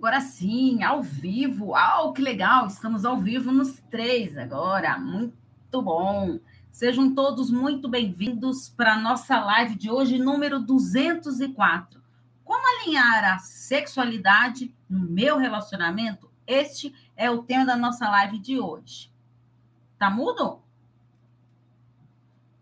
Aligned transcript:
Agora 0.00 0.22
sim, 0.22 0.82
ao 0.82 1.02
vivo. 1.02 1.74
Ah, 1.74 2.10
que 2.16 2.22
legal! 2.22 2.66
Estamos 2.66 3.04
ao 3.04 3.18
vivo 3.18 3.52
nos 3.52 3.80
três 3.90 4.34
agora. 4.34 4.98
Muito 4.98 5.82
bom. 5.82 6.40
Sejam 6.72 7.14
todos 7.14 7.50
muito 7.50 7.86
bem-vindos 7.86 8.70
para 8.70 8.94
a 8.94 8.98
nossa 8.98 9.38
live 9.38 9.74
de 9.74 9.90
hoje, 9.90 10.18
número 10.18 10.58
204. 10.58 12.02
Como 12.42 12.80
alinhar 12.80 13.34
a 13.34 13.38
sexualidade 13.40 14.74
no 14.88 15.00
meu 15.00 15.36
relacionamento? 15.36 16.30
Este 16.46 16.94
é 17.14 17.30
o 17.30 17.42
tema 17.42 17.66
da 17.66 17.76
nossa 17.76 18.08
live 18.08 18.38
de 18.38 18.58
hoje. 18.58 19.12
Tá 19.98 20.08
mudo? 20.08 20.62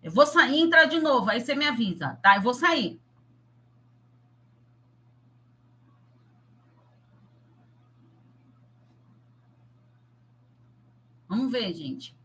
Eu 0.03 0.11
vou 0.11 0.27
sair 0.27 0.57
e 0.57 0.61
entrar 0.61 0.87
de 0.87 0.99
novo, 0.99 1.31
aí 1.31 1.41
você 1.41 1.55
me 1.55 1.69
avisa, 1.69 2.19
tá? 2.21 2.35
Eu 2.35 2.43
vou 2.43 2.53
sair. 2.53 3.01
Vamos 11.39 11.53
ver, 11.53 11.73
gente. 11.73 12.17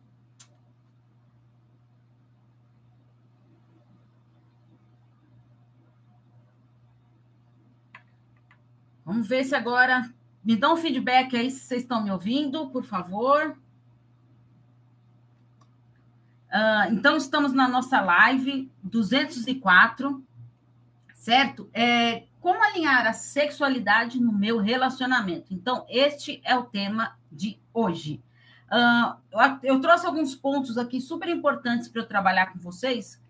Vamos 9.06 9.28
ver 9.28 9.44
se 9.44 9.54
agora. 9.54 10.12
Me 10.44 10.56
dão 10.56 10.74
um 10.74 10.78
feedback 10.78 11.38
aí 11.38 11.52
se 11.52 11.60
vocês 11.60 11.84
estão 11.84 12.04
me 12.04 12.10
ouvindo, 12.10 12.72
por 12.72 12.84
favor. 12.84 13.56
Uh, 16.50 16.92
então, 16.92 17.16
estamos 17.16 17.54
na 17.54 17.68
nossa 17.68 18.02
live 18.02 18.72
204, 18.82 20.26
certo? 21.14 21.70
É, 21.72 22.24
como 22.42 22.64
alinhar 22.64 23.06
a 23.06 23.14
sexualidade 23.14 24.20
no 24.20 24.34
meu 24.34 24.58
relacionamento? 24.58 25.54
Então, 25.54 25.86
este 25.88 26.42
é 26.44 26.58
o 26.58 26.64
tema 26.64 27.16
de 27.32 27.60
hoje. 27.72 28.20
Eu, 29.64 29.80
trouxe 29.80 30.06
alguns 30.06 30.36
pontos 30.36 30.78
aqui 30.78 31.00
super 31.00 31.30
importantes 31.30 31.88
para 31.88 32.02
eu 32.02 32.08
trabalhar 32.08 32.52
com 32.52 32.60
vocês. 32.60 33.22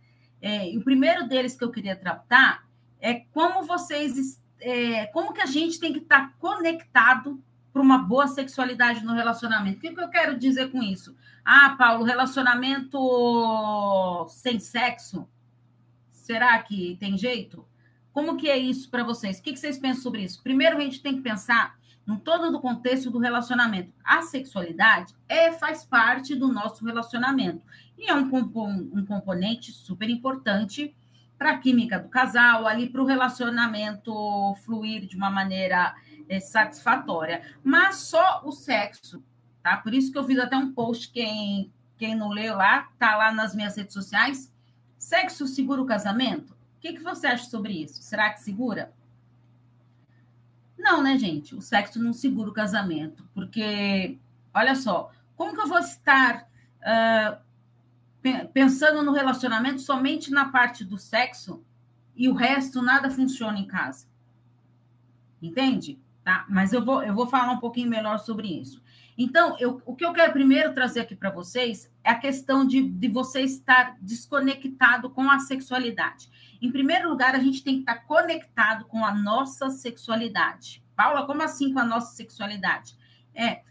É, 0.41 0.71
o 0.75 0.81
primeiro 0.81 1.27
deles 1.27 1.55
que 1.55 1.63
eu 1.63 1.71
queria 1.71 1.95
tratar 1.95 2.67
é 2.99 3.15
como 3.33 3.63
vocês, 3.63 4.41
é, 4.59 5.05
como 5.07 5.33
que 5.33 5.41
a 5.41 5.45
gente 5.45 5.79
tem 5.79 5.91
que 5.91 5.99
estar 5.99 6.29
tá 6.29 6.33
conectado 6.39 7.41
para 7.71 7.81
uma 7.81 7.97
boa 7.97 8.27
sexualidade 8.27 9.03
no 9.03 9.13
relacionamento. 9.13 9.79
O 9.79 9.81
que, 9.81 9.93
que 9.93 10.01
eu 10.01 10.09
quero 10.09 10.37
dizer 10.37 10.71
com 10.71 10.81
isso? 10.81 11.15
Ah, 11.43 11.75
Paulo, 11.77 12.03
relacionamento 12.03 12.97
sem 14.29 14.59
sexo, 14.59 15.27
será 16.11 16.57
que 16.59 16.95
tem 16.99 17.17
jeito? 17.17 17.67
Como 18.13 18.37
que 18.37 18.49
é 18.49 18.57
isso 18.57 18.89
para 18.89 19.03
vocês? 19.03 19.39
O 19.39 19.41
que, 19.41 19.51
que 19.51 19.59
vocês 19.59 19.77
pensam 19.77 20.03
sobre 20.03 20.23
isso? 20.23 20.41
Primeiro, 20.43 20.77
a 20.77 20.81
gente 20.81 21.01
tem 21.01 21.15
que 21.15 21.21
pensar 21.21 21.75
no 22.05 22.19
todo 22.19 22.51
do 22.51 22.59
contexto 22.59 23.09
do 23.09 23.19
relacionamento. 23.19 23.93
A 24.03 24.21
sexualidade 24.21 25.15
é 25.27 25.51
faz 25.51 25.85
parte 25.85 26.35
do 26.35 26.49
nosso 26.51 26.85
relacionamento 26.85 27.63
e 27.97 28.09
é 28.09 28.15
um, 28.15 28.25
um 28.25 29.05
componente 29.05 29.71
super 29.71 30.09
importante 30.09 30.95
para 31.37 31.51
a 31.51 31.57
química 31.57 31.99
do 31.99 32.09
casal, 32.09 32.65
ali 32.65 32.89
para 32.89 33.01
o 33.01 33.05
relacionamento 33.05 34.55
fluir 34.63 35.05
de 35.05 35.15
uma 35.15 35.29
maneira 35.29 35.93
é, 36.29 36.39
satisfatória. 36.39 37.41
Mas 37.63 37.97
só 37.97 38.41
o 38.45 38.51
sexo, 38.51 39.23
tá? 39.61 39.77
Por 39.77 39.93
isso 39.93 40.11
que 40.11 40.17
eu 40.17 40.23
fiz 40.23 40.39
até 40.39 40.55
um 40.55 40.71
post, 40.71 41.11
quem, 41.11 41.71
quem 41.97 42.15
não 42.15 42.29
leu 42.29 42.55
lá, 42.55 42.89
tá 42.97 43.17
lá 43.17 43.31
nas 43.31 43.55
minhas 43.55 43.75
redes 43.75 43.93
sociais. 43.93 44.53
Sexo 44.97 45.47
segura 45.47 45.81
o 45.81 45.85
casamento? 45.85 46.53
O 46.53 46.79
que, 46.79 46.93
que 46.93 47.01
você 47.01 47.27
acha 47.27 47.45
sobre 47.49 47.73
isso? 47.73 48.01
Será 48.01 48.29
que 48.29 48.41
segura? 48.41 48.92
Não, 50.83 51.01
né, 51.01 51.17
gente? 51.17 51.55
O 51.55 51.61
sexo 51.61 51.97
não 51.97 52.11
segura 52.11 52.49
o 52.49 52.53
casamento, 52.53 53.25
porque, 53.33 54.19
olha 54.53 54.75
só, 54.75 55.11
como 55.33 55.55
que 55.55 55.61
eu 55.61 55.67
vou 55.67 55.79
estar 55.79 56.45
uh, 56.81 57.37
pensando 58.53 59.01
no 59.01 59.13
relacionamento 59.13 59.79
somente 59.79 60.29
na 60.29 60.49
parte 60.49 60.83
do 60.83 60.97
sexo 60.97 61.63
e 62.13 62.27
o 62.27 62.33
resto 62.33 62.81
nada 62.81 63.09
funciona 63.09 63.57
em 63.57 63.65
casa? 63.65 64.07
Entende? 65.41 65.97
Tá? 66.21 66.45
Mas 66.49 66.73
eu 66.73 66.83
vou, 66.83 67.01
eu 67.01 67.15
vou 67.15 67.27
falar 67.27 67.53
um 67.53 67.59
pouquinho 67.59 67.89
melhor 67.89 68.19
sobre 68.19 68.49
isso. 68.49 68.83
Então, 69.17 69.55
eu, 69.59 69.81
o 69.85 69.95
que 69.95 70.05
eu 70.05 70.11
quero 70.11 70.33
primeiro 70.33 70.73
trazer 70.73 70.99
aqui 70.99 71.15
para 71.15 71.29
vocês 71.29 71.89
é 72.03 72.09
a 72.09 72.19
questão 72.19 72.65
de, 72.67 72.81
de 72.81 73.07
você 73.07 73.41
estar 73.41 73.95
desconectado 74.01 75.09
com 75.09 75.29
a 75.29 75.39
sexualidade. 75.39 76.29
Em 76.61 76.71
primeiro 76.71 77.09
lugar, 77.09 77.35
a 77.35 77.39
gente 77.39 77.63
tem 77.63 77.75
que 77.75 77.81
estar 77.81 78.05
conectado 78.05 78.85
com 78.85 79.05
a 79.05 79.13
nossa 79.13 79.69
sexualidade. 79.69 80.82
Paula, 80.95 81.25
como 81.25 81.41
assim 81.41 81.73
com 81.73 81.79
a 81.79 81.85
nossa 81.85 82.15
sexualidade? 82.15 82.95
É, 83.33 83.61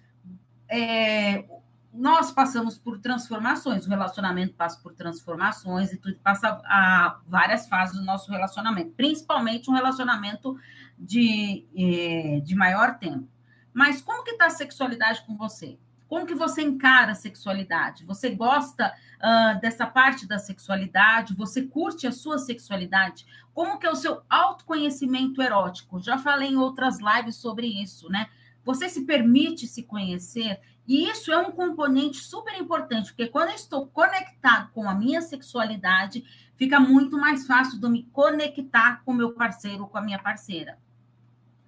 é, 0.68 1.44
nós 1.92 2.32
passamos 2.32 2.78
por 2.78 2.98
transformações, 2.98 3.86
o 3.86 3.90
relacionamento 3.90 4.54
passa 4.54 4.80
por 4.80 4.94
transformações 4.94 5.92
e 5.92 5.98
tudo 5.98 6.16
passa 6.22 6.60
a 6.64 7.20
várias 7.26 7.68
fases 7.68 7.98
do 7.98 8.04
nosso 8.04 8.30
relacionamento, 8.30 8.92
principalmente 8.92 9.70
um 9.70 9.74
relacionamento 9.74 10.56
de, 10.98 11.66
é, 11.76 12.40
de 12.40 12.54
maior 12.54 12.98
tempo. 12.98 13.28
Mas 13.74 14.00
como 14.00 14.24
que 14.24 14.32
está 14.32 14.46
a 14.46 14.50
sexualidade 14.50 15.22
com 15.26 15.36
você? 15.36 15.78
Como 16.12 16.26
que 16.26 16.34
você 16.34 16.60
encara 16.60 17.12
a 17.12 17.14
sexualidade? 17.14 18.04
Você 18.04 18.34
gosta 18.34 18.92
uh, 19.16 19.58
dessa 19.62 19.86
parte 19.86 20.28
da 20.28 20.38
sexualidade? 20.38 21.34
Você 21.34 21.62
curte 21.62 22.06
a 22.06 22.12
sua 22.12 22.36
sexualidade? 22.36 23.24
Como 23.54 23.78
que 23.78 23.86
é 23.86 23.90
o 23.90 23.96
seu 23.96 24.22
autoconhecimento 24.28 25.42
erótico? 25.42 26.00
Já 26.00 26.18
falei 26.18 26.50
em 26.50 26.56
outras 26.56 26.98
lives 26.98 27.36
sobre 27.36 27.66
isso, 27.66 28.08
né? 28.08 28.28
Você 28.64 28.88
se 28.88 29.04
permite 29.04 29.66
se 29.66 29.82
conhecer? 29.82 30.60
E 30.86 31.08
isso 31.08 31.32
é 31.32 31.38
um 31.38 31.52
componente 31.52 32.18
super 32.18 32.58
importante, 32.58 33.12
porque 33.12 33.28
quando 33.28 33.50
eu 33.50 33.54
estou 33.54 33.86
conectado 33.86 34.70
com 34.72 34.88
a 34.88 34.94
minha 34.94 35.20
sexualidade, 35.20 36.24
fica 36.56 36.80
muito 36.80 37.16
mais 37.16 37.46
fácil 37.46 37.80
de 37.80 37.88
me 37.88 38.04
conectar 38.12 39.02
com 39.04 39.12
meu 39.12 39.32
parceiro 39.32 39.82
ou 39.82 39.88
com 39.88 39.98
a 39.98 40.02
minha 40.02 40.18
parceira. 40.18 40.78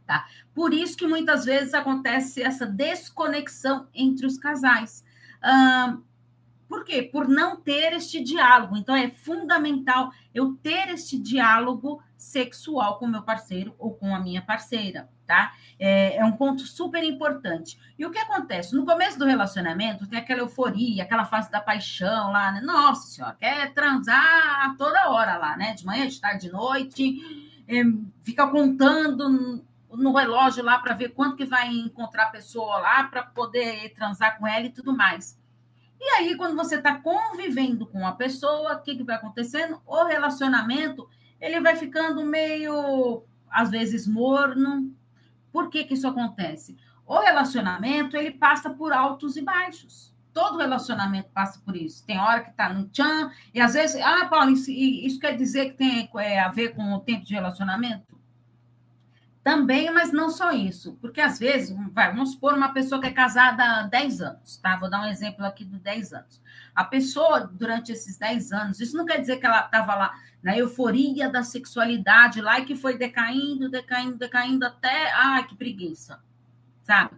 Tá? 0.06 0.26
Por 0.54 0.74
isso 0.74 0.96
que 0.96 1.06
muitas 1.06 1.44
vezes 1.44 1.72
acontece 1.72 2.42
essa 2.42 2.66
desconexão 2.66 3.88
entre 3.94 4.26
os 4.26 4.36
casais. 4.36 5.04
Ah, 5.40 5.96
por 6.74 6.84
quê? 6.84 7.02
Por 7.04 7.28
não 7.28 7.56
ter 7.56 7.92
este 7.92 8.20
diálogo. 8.20 8.76
Então, 8.76 8.96
é 8.96 9.08
fundamental 9.08 10.10
eu 10.34 10.54
ter 10.56 10.88
este 10.88 11.16
diálogo 11.16 12.02
sexual 12.16 12.98
com 12.98 13.06
meu 13.06 13.22
parceiro 13.22 13.72
ou 13.78 13.94
com 13.94 14.12
a 14.12 14.18
minha 14.18 14.42
parceira, 14.42 15.08
tá? 15.24 15.52
É, 15.78 16.16
é, 16.16 16.24
um 16.24 16.32
ponto 16.32 16.62
super 16.62 17.04
importante. 17.04 17.78
E 17.96 18.04
o 18.04 18.10
que 18.10 18.18
acontece? 18.18 18.74
No 18.74 18.84
começo 18.84 19.16
do 19.16 19.24
relacionamento, 19.24 20.08
tem 20.08 20.18
aquela 20.18 20.40
euforia, 20.40 21.04
aquela 21.04 21.24
fase 21.24 21.48
da 21.48 21.60
paixão 21.60 22.32
lá, 22.32 22.50
né? 22.50 22.60
Nossa 22.60 23.06
senhora, 23.06 23.36
quer 23.38 23.72
transar 23.72 24.76
toda 24.76 25.10
hora 25.10 25.36
lá, 25.36 25.56
né? 25.56 25.74
De 25.74 25.86
manhã, 25.86 26.08
de 26.08 26.20
tarde, 26.20 26.46
de 26.46 26.52
noite, 26.52 27.62
é, 27.68 27.84
fica 28.24 28.48
contando 28.48 29.64
no 29.92 30.12
relógio 30.12 30.64
lá 30.64 30.80
para 30.80 30.92
ver 30.94 31.10
quanto 31.10 31.36
que 31.36 31.44
vai 31.44 31.68
encontrar 31.68 32.24
a 32.24 32.30
pessoa 32.30 32.78
lá 32.78 33.04
para 33.04 33.22
poder 33.22 33.94
transar 33.94 34.36
com 34.40 34.46
ela 34.48 34.66
e 34.66 34.70
tudo 34.70 34.92
mais. 34.92 35.38
E 36.06 36.08
aí, 36.10 36.36
quando 36.36 36.54
você 36.54 36.76
está 36.76 37.00
convivendo 37.00 37.86
com 37.86 38.06
a 38.06 38.12
pessoa, 38.12 38.74
o 38.74 38.82
que, 38.82 38.94
que 38.94 39.02
vai 39.02 39.16
acontecendo? 39.16 39.80
O 39.86 40.04
relacionamento 40.04 41.08
ele 41.40 41.62
vai 41.62 41.76
ficando 41.76 42.22
meio, 42.22 43.24
às 43.50 43.70
vezes, 43.70 44.06
morno. 44.06 44.94
Por 45.50 45.70
que, 45.70 45.82
que 45.82 45.94
isso 45.94 46.06
acontece? 46.06 46.76
O 47.06 47.18
relacionamento 47.20 48.18
ele 48.18 48.32
passa 48.32 48.68
por 48.68 48.92
altos 48.92 49.34
e 49.38 49.40
baixos. 49.40 50.14
Todo 50.34 50.58
relacionamento 50.58 51.30
passa 51.30 51.58
por 51.64 51.74
isso. 51.74 52.04
Tem 52.04 52.18
hora 52.18 52.42
que 52.42 52.50
está 52.50 52.70
no 52.70 52.86
tchan, 52.88 53.30
e 53.54 53.58
às 53.58 53.72
vezes, 53.72 53.98
ah, 54.02 54.26
Paulo, 54.26 54.50
isso, 54.50 54.70
isso 54.70 55.18
quer 55.18 55.34
dizer 55.34 55.70
que 55.70 55.78
tem 55.78 56.10
é, 56.16 56.38
a 56.38 56.48
ver 56.48 56.74
com 56.74 56.92
o 56.92 57.00
tempo 57.00 57.24
de 57.24 57.32
relacionamento? 57.32 58.13
Também, 59.44 59.92
mas 59.92 60.10
não 60.10 60.30
só 60.30 60.52
isso, 60.52 60.96
porque 61.02 61.20
às 61.20 61.38
vezes, 61.38 61.76
vamos 61.92 62.32
supor 62.32 62.54
uma 62.54 62.72
pessoa 62.72 62.98
que 62.98 63.08
é 63.08 63.12
casada 63.12 63.62
há 63.62 63.82
10 63.82 64.22
anos, 64.22 64.56
tá? 64.56 64.74
Vou 64.78 64.88
dar 64.88 65.02
um 65.02 65.06
exemplo 65.06 65.44
aqui 65.44 65.66
de 65.66 65.78
10 65.78 66.14
anos. 66.14 66.40
A 66.74 66.82
pessoa, 66.82 67.40
durante 67.40 67.92
esses 67.92 68.16
10 68.16 68.52
anos, 68.52 68.80
isso 68.80 68.96
não 68.96 69.04
quer 69.04 69.20
dizer 69.20 69.36
que 69.36 69.44
ela 69.44 69.66
estava 69.66 69.94
lá 69.94 70.14
na 70.42 70.56
euforia 70.56 71.28
da 71.28 71.42
sexualidade 71.42 72.40
lá 72.40 72.58
e 72.58 72.64
que 72.64 72.74
foi 72.74 72.96
decaindo, 72.96 73.68
decaindo, 73.68 74.16
decaindo 74.16 74.64
até, 74.64 75.12
ai, 75.12 75.46
que 75.46 75.54
preguiça, 75.54 76.18
sabe? 76.82 77.14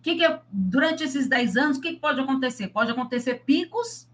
Que, 0.00 0.14
que 0.14 0.24
é, 0.24 0.40
durante 0.52 1.02
esses 1.02 1.28
10 1.28 1.56
anos, 1.56 1.78
o 1.78 1.80
que, 1.80 1.94
que 1.94 2.00
pode 2.00 2.20
acontecer? 2.20 2.68
Pode 2.68 2.92
acontecer 2.92 3.42
picos 3.44 4.08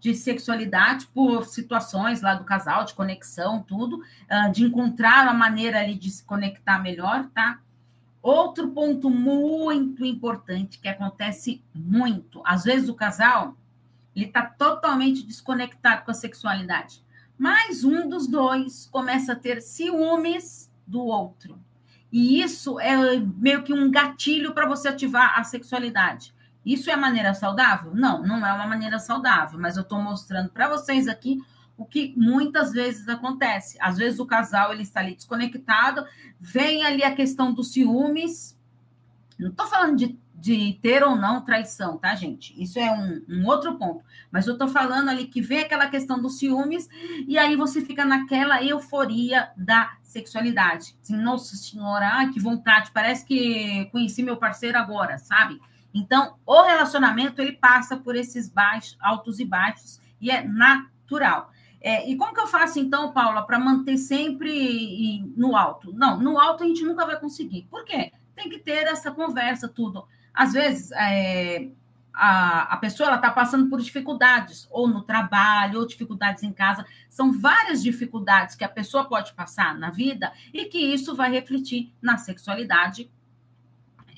de 0.00 0.14
sexualidade 0.14 1.06
por 1.08 1.44
situações 1.46 2.20
lá 2.22 2.34
do 2.34 2.44
casal, 2.44 2.84
de 2.84 2.94
conexão, 2.94 3.62
tudo, 3.62 3.98
uh, 3.98 4.52
de 4.52 4.64
encontrar 4.64 5.26
a 5.26 5.34
maneira 5.34 5.80
ali 5.80 5.94
de 5.94 6.10
se 6.10 6.24
conectar 6.24 6.78
melhor, 6.78 7.28
tá? 7.34 7.60
Outro 8.22 8.70
ponto 8.70 9.08
muito 9.08 10.04
importante 10.04 10.78
que 10.78 10.88
acontece 10.88 11.62
muito, 11.74 12.42
às 12.44 12.64
vezes 12.64 12.88
o 12.88 12.94
casal 12.94 13.56
ele 14.14 14.24
está 14.24 14.42
totalmente 14.42 15.22
desconectado 15.22 16.04
com 16.04 16.10
a 16.10 16.14
sexualidade, 16.14 17.04
mas 17.38 17.84
um 17.84 18.08
dos 18.08 18.26
dois 18.26 18.88
começa 18.90 19.32
a 19.32 19.36
ter 19.36 19.60
ciúmes 19.60 20.72
do 20.86 21.04
outro. 21.04 21.60
E 22.10 22.40
isso 22.40 22.80
é 22.80 23.18
meio 23.18 23.62
que 23.62 23.74
um 23.74 23.90
gatilho 23.90 24.54
para 24.54 24.66
você 24.66 24.88
ativar 24.88 25.38
a 25.38 25.44
sexualidade. 25.44 26.34
Isso 26.66 26.90
é 26.90 26.96
maneira 26.96 27.32
saudável? 27.32 27.94
Não, 27.94 28.26
não 28.26 28.44
é 28.44 28.52
uma 28.52 28.66
maneira 28.66 28.98
saudável, 28.98 29.56
mas 29.56 29.76
eu 29.76 29.84
estou 29.84 30.02
mostrando 30.02 30.50
para 30.50 30.68
vocês 30.68 31.06
aqui 31.06 31.38
o 31.76 31.84
que 31.84 32.12
muitas 32.16 32.72
vezes 32.72 33.08
acontece. 33.08 33.78
Às 33.80 33.96
vezes 33.96 34.18
o 34.18 34.26
casal 34.26 34.72
ele 34.72 34.82
está 34.82 34.98
ali 34.98 35.14
desconectado, 35.14 36.04
vem 36.40 36.84
ali 36.84 37.04
a 37.04 37.14
questão 37.14 37.54
dos 37.54 37.72
ciúmes. 37.72 38.58
Não 39.38 39.50
estou 39.50 39.66
falando 39.68 39.96
de, 39.96 40.18
de, 40.34 40.76
ter 40.82 41.04
ou 41.04 41.14
não 41.14 41.44
traição, 41.44 41.98
tá, 41.98 42.16
gente? 42.16 42.60
Isso 42.60 42.80
é 42.80 42.90
um, 42.90 43.24
um 43.28 43.46
outro 43.46 43.76
ponto. 43.78 44.02
Mas 44.32 44.48
eu 44.48 44.54
estou 44.54 44.66
falando 44.66 45.08
ali 45.08 45.26
que 45.26 45.40
vem 45.40 45.60
aquela 45.60 45.86
questão 45.86 46.20
dos 46.20 46.38
ciúmes, 46.38 46.88
e 47.28 47.38
aí 47.38 47.54
você 47.54 47.80
fica 47.80 48.04
naquela 48.04 48.64
euforia 48.64 49.50
da 49.56 49.98
sexualidade. 50.02 50.96
Assim, 51.00 51.16
Nossa 51.16 51.54
senhora, 51.54 52.08
ai, 52.10 52.30
que 52.30 52.40
vontade, 52.40 52.90
parece 52.92 53.24
que 53.24 53.84
conheci 53.92 54.22
meu 54.22 54.36
parceiro 54.36 54.78
agora, 54.78 55.18
sabe? 55.18 55.60
Então, 55.96 56.36
o 56.44 56.62
relacionamento 56.62 57.40
ele 57.40 57.52
passa 57.52 57.96
por 57.96 58.14
esses 58.14 58.50
baixos, 58.50 58.98
altos 59.00 59.40
e 59.40 59.44
baixos, 59.44 59.98
e 60.20 60.30
é 60.30 60.46
natural. 60.46 61.50
É, 61.80 62.08
e 62.08 62.16
como 62.16 62.34
que 62.34 62.40
eu 62.40 62.46
faço, 62.46 62.78
então, 62.78 63.12
Paula, 63.12 63.46
para 63.46 63.58
manter 63.58 63.96
sempre 63.96 65.24
no 65.36 65.56
alto? 65.56 65.92
Não, 65.94 66.18
no 66.18 66.38
alto 66.38 66.64
a 66.64 66.66
gente 66.66 66.84
nunca 66.84 67.06
vai 67.06 67.18
conseguir. 67.18 67.66
Por 67.70 67.84
quê? 67.84 68.12
Tem 68.34 68.48
que 68.50 68.58
ter 68.58 68.86
essa 68.86 69.10
conversa, 69.10 69.68
tudo. 69.68 70.06
Às 70.34 70.52
vezes, 70.52 70.92
é, 70.92 71.70
a, 72.12 72.74
a 72.74 72.76
pessoa 72.76 73.14
está 73.14 73.30
passando 73.30 73.70
por 73.70 73.80
dificuldades, 73.80 74.68
ou 74.70 74.86
no 74.86 75.02
trabalho, 75.02 75.80
ou 75.80 75.86
dificuldades 75.86 76.42
em 76.42 76.52
casa. 76.52 76.84
São 77.08 77.32
várias 77.32 77.82
dificuldades 77.82 78.54
que 78.54 78.64
a 78.64 78.68
pessoa 78.68 79.04
pode 79.06 79.32
passar 79.32 79.78
na 79.78 79.90
vida 79.90 80.30
e 80.52 80.66
que 80.66 80.78
isso 80.78 81.16
vai 81.16 81.30
refletir 81.30 81.94
na 82.02 82.18
sexualidade 82.18 83.10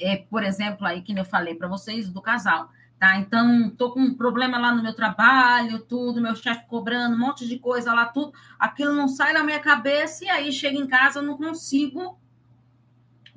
é, 0.00 0.16
por 0.16 0.42
exemplo, 0.42 0.86
aí 0.86 1.02
que 1.02 1.16
eu 1.18 1.24
falei 1.24 1.54
para 1.54 1.68
vocês 1.68 2.10
do 2.10 2.20
casal, 2.20 2.70
tá? 2.98 3.16
Então, 3.16 3.70
tô 3.70 3.92
com 3.92 4.00
um 4.00 4.14
problema 4.14 4.58
lá 4.58 4.74
no 4.74 4.82
meu 4.82 4.94
trabalho, 4.94 5.80
tudo, 5.80 6.20
meu 6.20 6.34
chefe 6.34 6.66
cobrando 6.66 7.16
um 7.16 7.18
monte 7.18 7.46
de 7.46 7.58
coisa 7.58 7.92
lá, 7.92 8.06
tudo, 8.06 8.32
aquilo 8.58 8.94
não 8.94 9.08
sai 9.08 9.32
da 9.32 9.42
minha 9.42 9.60
cabeça 9.60 10.24
e 10.24 10.28
aí 10.28 10.52
chega 10.52 10.78
em 10.78 10.86
casa 10.86 11.20
eu 11.20 11.22
não 11.22 11.36
consigo 11.36 12.18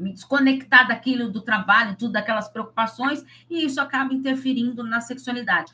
me 0.02 0.14
desconectar 0.14 0.88
daquilo 0.88 1.30
do 1.30 1.42
trabalho, 1.42 1.96
tudo 1.96 2.14
daquelas 2.14 2.50
preocupações, 2.50 3.24
e 3.50 3.64
isso 3.64 3.80
acaba 3.80 4.14
interferindo 4.14 4.84
na 4.84 5.00
sexualidade. 5.00 5.72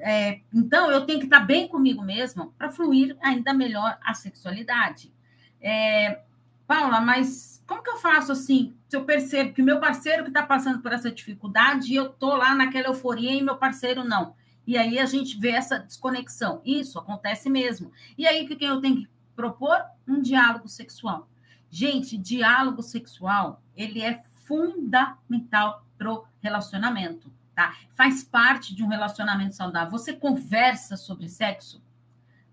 É, 0.00 0.40
então, 0.52 0.90
eu 0.90 1.06
tenho 1.06 1.20
que 1.20 1.26
estar 1.26 1.40
bem 1.40 1.68
comigo 1.68 2.02
mesmo 2.02 2.52
para 2.58 2.70
fluir 2.70 3.16
ainda 3.22 3.54
melhor 3.54 3.96
a 4.04 4.14
sexualidade. 4.14 5.12
É, 5.60 6.22
Paula, 6.66 7.00
mas 7.00 7.57
como 7.68 7.82
que 7.82 7.90
eu 7.90 7.98
faço 7.98 8.32
assim? 8.32 8.74
Se 8.88 8.96
eu 8.96 9.04
percebo 9.04 9.52
que 9.52 9.62
meu 9.62 9.78
parceiro 9.78 10.22
que 10.22 10.30
está 10.30 10.42
passando 10.44 10.80
por 10.80 10.90
essa 10.90 11.10
dificuldade, 11.10 11.92
e 11.92 11.96
eu 11.96 12.06
estou 12.06 12.34
lá 12.34 12.54
naquela 12.54 12.88
euforia 12.88 13.32
e 13.32 13.42
meu 13.42 13.58
parceiro 13.58 14.02
não. 14.02 14.34
E 14.66 14.76
aí 14.78 14.98
a 14.98 15.04
gente 15.04 15.38
vê 15.38 15.50
essa 15.50 15.78
desconexão. 15.78 16.62
Isso 16.64 16.98
acontece 16.98 17.50
mesmo. 17.50 17.92
E 18.16 18.26
aí 18.26 18.42
o 18.42 18.48
que 18.48 18.64
eu 18.64 18.80
tenho 18.80 18.96
que 18.96 19.08
propor? 19.36 19.78
Um 20.06 20.22
diálogo 20.22 20.66
sexual. 20.66 21.28
Gente, 21.70 22.16
diálogo 22.16 22.82
sexual, 22.82 23.62
ele 23.76 24.00
é 24.00 24.22
fundamental 24.46 25.84
para 25.98 26.10
o 26.10 26.24
relacionamento, 26.40 27.30
tá? 27.54 27.74
Faz 27.90 28.24
parte 28.24 28.74
de 28.74 28.82
um 28.82 28.88
relacionamento 28.88 29.54
saudável. 29.54 29.90
Você 29.90 30.14
conversa 30.14 30.96
sobre 30.96 31.28
sexo, 31.28 31.82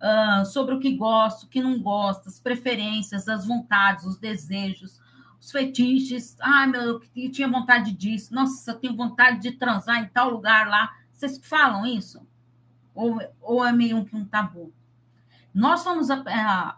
uh, 0.01 0.45
sobre 0.45 0.75
o 0.75 0.79
que 0.79 0.93
gosta, 0.97 1.45
o 1.45 1.49
que 1.49 1.61
não 1.61 1.81
gosta, 1.81 2.27
as 2.27 2.37
preferências, 2.37 3.29
as 3.29 3.45
vontades, 3.45 4.03
os 4.03 4.17
desejos, 4.17 4.99
os 5.45 5.51
fetiches. 5.51 6.35
Ai, 6.41 6.65
meu, 6.65 7.01
eu 7.15 7.31
tinha 7.31 7.47
vontade 7.47 7.91
disso. 7.91 8.33
Nossa, 8.33 8.71
eu 8.71 8.79
tenho 8.79 8.95
vontade 8.95 9.39
de 9.39 9.51
transar 9.51 10.01
em 10.01 10.07
tal 10.07 10.31
lugar 10.31 10.67
lá. 10.67 10.91
Vocês 11.13 11.39
falam 11.43 11.85
isso? 11.85 12.25
Ou, 12.95 13.21
ou 13.39 13.63
é 13.63 13.71
meio 13.71 14.03
que 14.05 14.15
um 14.15 14.25
tabu? 14.25 14.73
Nós 15.53 15.83
vamos, 15.83 16.09
é, 16.09 16.15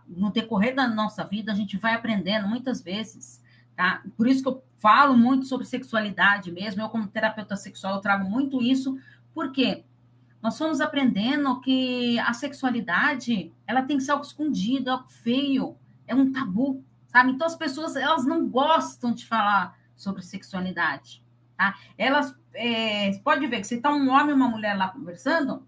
no 0.05 0.31
decorrer 0.31 0.75
da 0.75 0.85
nossa 0.85 1.23
vida, 1.23 1.51
a 1.51 1.55
gente 1.55 1.77
vai 1.77 1.93
aprendendo 1.93 2.47
muitas 2.47 2.81
vezes, 2.81 3.41
tá? 3.75 4.03
Por 4.17 4.27
isso 4.27 4.43
que 4.43 4.49
eu 4.49 4.61
falo 4.77 5.17
muito 5.17 5.45
sobre 5.45 5.65
sexualidade 5.65 6.51
mesmo. 6.51 6.81
Eu, 6.81 6.89
como 6.89 7.07
terapeuta 7.07 7.55
sexual, 7.55 7.95
eu 7.95 8.01
trago 8.01 8.29
muito 8.29 8.61
isso. 8.61 8.99
Por 9.33 9.51
quê? 9.51 9.85
Nós 10.41 10.57
fomos 10.57 10.81
aprendendo 10.81 11.59
que 11.61 12.19
a 12.19 12.33
sexualidade, 12.33 13.51
ela 13.65 13.81
tem 13.81 13.97
que 13.97 14.03
ser 14.03 14.11
algo 14.11 14.25
escondido, 14.25 14.91
algo 14.91 15.07
feio, 15.07 15.75
é 16.05 16.13
um 16.13 16.31
tabu, 16.31 16.83
sabe? 17.07 17.31
Então 17.31 17.47
as 17.47 17.55
pessoas, 17.55 17.95
elas 17.95 18.25
não 18.25 18.47
gostam 18.47 19.13
de 19.13 19.25
falar 19.25 19.77
sobre 19.95 20.21
sexualidade, 20.21 21.23
tá? 21.57 21.75
Elas, 21.97 22.35
é, 22.53 23.17
pode 23.23 23.45
ver 23.47 23.61
que 23.61 23.67
se 23.67 23.81
tá 23.81 23.91
um 23.91 24.09
homem 24.09 24.29
e 24.29 24.33
uma 24.33 24.47
mulher 24.47 24.77
lá 24.77 24.89
conversando, 24.89 25.67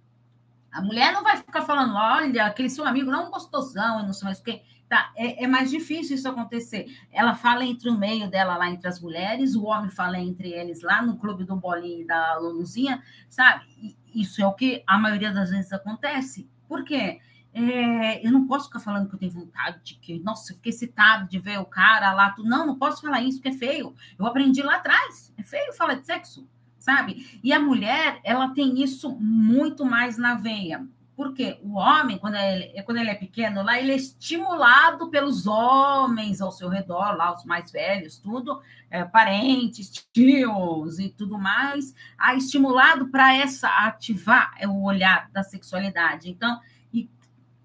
a 0.71 0.81
mulher 0.81 1.11
não 1.11 1.23
vai 1.23 1.37
ficar 1.37 1.63
falando, 1.63 1.95
olha, 1.95 2.45
aquele 2.45 2.69
seu 2.69 2.85
amigo 2.85 3.09
não 3.09 3.31
gostosão, 3.31 4.01
e 4.01 4.05
não 4.05 4.13
sei 4.13 4.25
mais 4.25 4.39
o 4.39 4.43
quê. 4.43 4.61
Tá, 4.87 5.11
é, 5.15 5.43
é, 5.43 5.47
mais 5.47 5.69
difícil 5.69 6.15
isso 6.15 6.27
acontecer. 6.27 6.87
Ela 7.11 7.35
fala 7.35 7.63
entre 7.63 7.89
o 7.89 7.97
meio 7.97 8.27
dela 8.27 8.57
lá 8.57 8.69
entre 8.71 8.87
as 8.87 8.99
mulheres, 8.99 9.55
o 9.55 9.65
homem 9.65 9.91
fala 9.91 10.19
entre 10.19 10.49
eles 10.49 10.81
lá 10.81 11.01
no 11.01 11.17
clube 11.17 11.43
do 11.43 11.55
bolinho 11.55 12.07
da 12.07 12.37
Luluzinha, 12.39 13.03
sabe? 13.29 13.65
E 13.77 13.95
isso 14.21 14.41
é 14.41 14.47
o 14.47 14.53
que 14.53 14.83
a 14.87 14.97
maioria 14.97 15.31
das 15.31 15.51
vezes 15.51 15.71
acontece. 15.71 16.49
Por 16.67 16.83
quê? 16.83 17.19
É, 17.53 18.25
eu 18.25 18.31
não 18.31 18.45
posso 18.45 18.67
ficar 18.67 18.79
falando 18.79 19.09
que 19.09 19.15
eu 19.15 19.19
tenho 19.19 19.31
vontade 19.31 19.79
de 19.83 19.95
que, 19.95 20.19
nossa, 20.19 20.51
eu 20.51 20.57
fiquei 20.57 20.71
excitado 20.71 21.27
de 21.27 21.39
ver 21.39 21.59
o 21.59 21.65
cara 21.65 22.13
lá. 22.13 22.31
Tu, 22.31 22.43
não, 22.43 22.65
não 22.65 22.77
posso 22.77 23.01
falar 23.01 23.21
isso, 23.21 23.41
que 23.41 23.47
é 23.47 23.53
feio. 23.53 23.93
Eu 24.17 24.25
aprendi 24.25 24.61
lá 24.61 24.75
atrás. 24.75 25.33
É 25.37 25.43
feio 25.43 25.73
falar 25.73 25.95
de 25.95 26.05
sexo, 26.05 26.47
sabe? 26.77 27.39
E 27.43 27.51
a 27.51 27.59
mulher, 27.59 28.19
ela 28.23 28.49
tem 28.49 28.81
isso 28.81 29.11
muito 29.19 29.83
mais 29.83 30.17
na 30.17 30.35
veia. 30.35 30.87
Porque 31.19 31.59
o 31.61 31.73
homem, 31.73 32.17
quando 32.17 32.35
ele, 32.35 32.81
quando 32.83 32.97
ele 32.97 33.09
é 33.09 33.15
pequeno, 33.15 33.61
lá 33.61 33.77
ele 33.77 33.91
é 33.91 33.95
estimulado 33.97 35.09
pelos 35.09 35.45
homens 35.47 36.39
ao 36.39 36.49
seu 36.49 36.69
redor, 36.69 37.17
lá 37.17 37.33
os 37.33 37.43
mais 37.43 37.69
velhos, 37.73 38.17
tudo, 38.17 38.61
é, 38.89 39.03
parentes, 39.03 39.91
tios 40.13 40.97
e 40.97 41.09
tudo 41.09 41.37
mais, 41.37 41.93
a 42.17 42.35
estimulado 42.35 43.09
para 43.09 43.35
essa 43.35 43.67
ativar 43.67 44.55
o 44.63 44.85
olhar 44.85 45.29
da 45.31 45.43
sexualidade. 45.43 46.29
Então, 46.29 46.57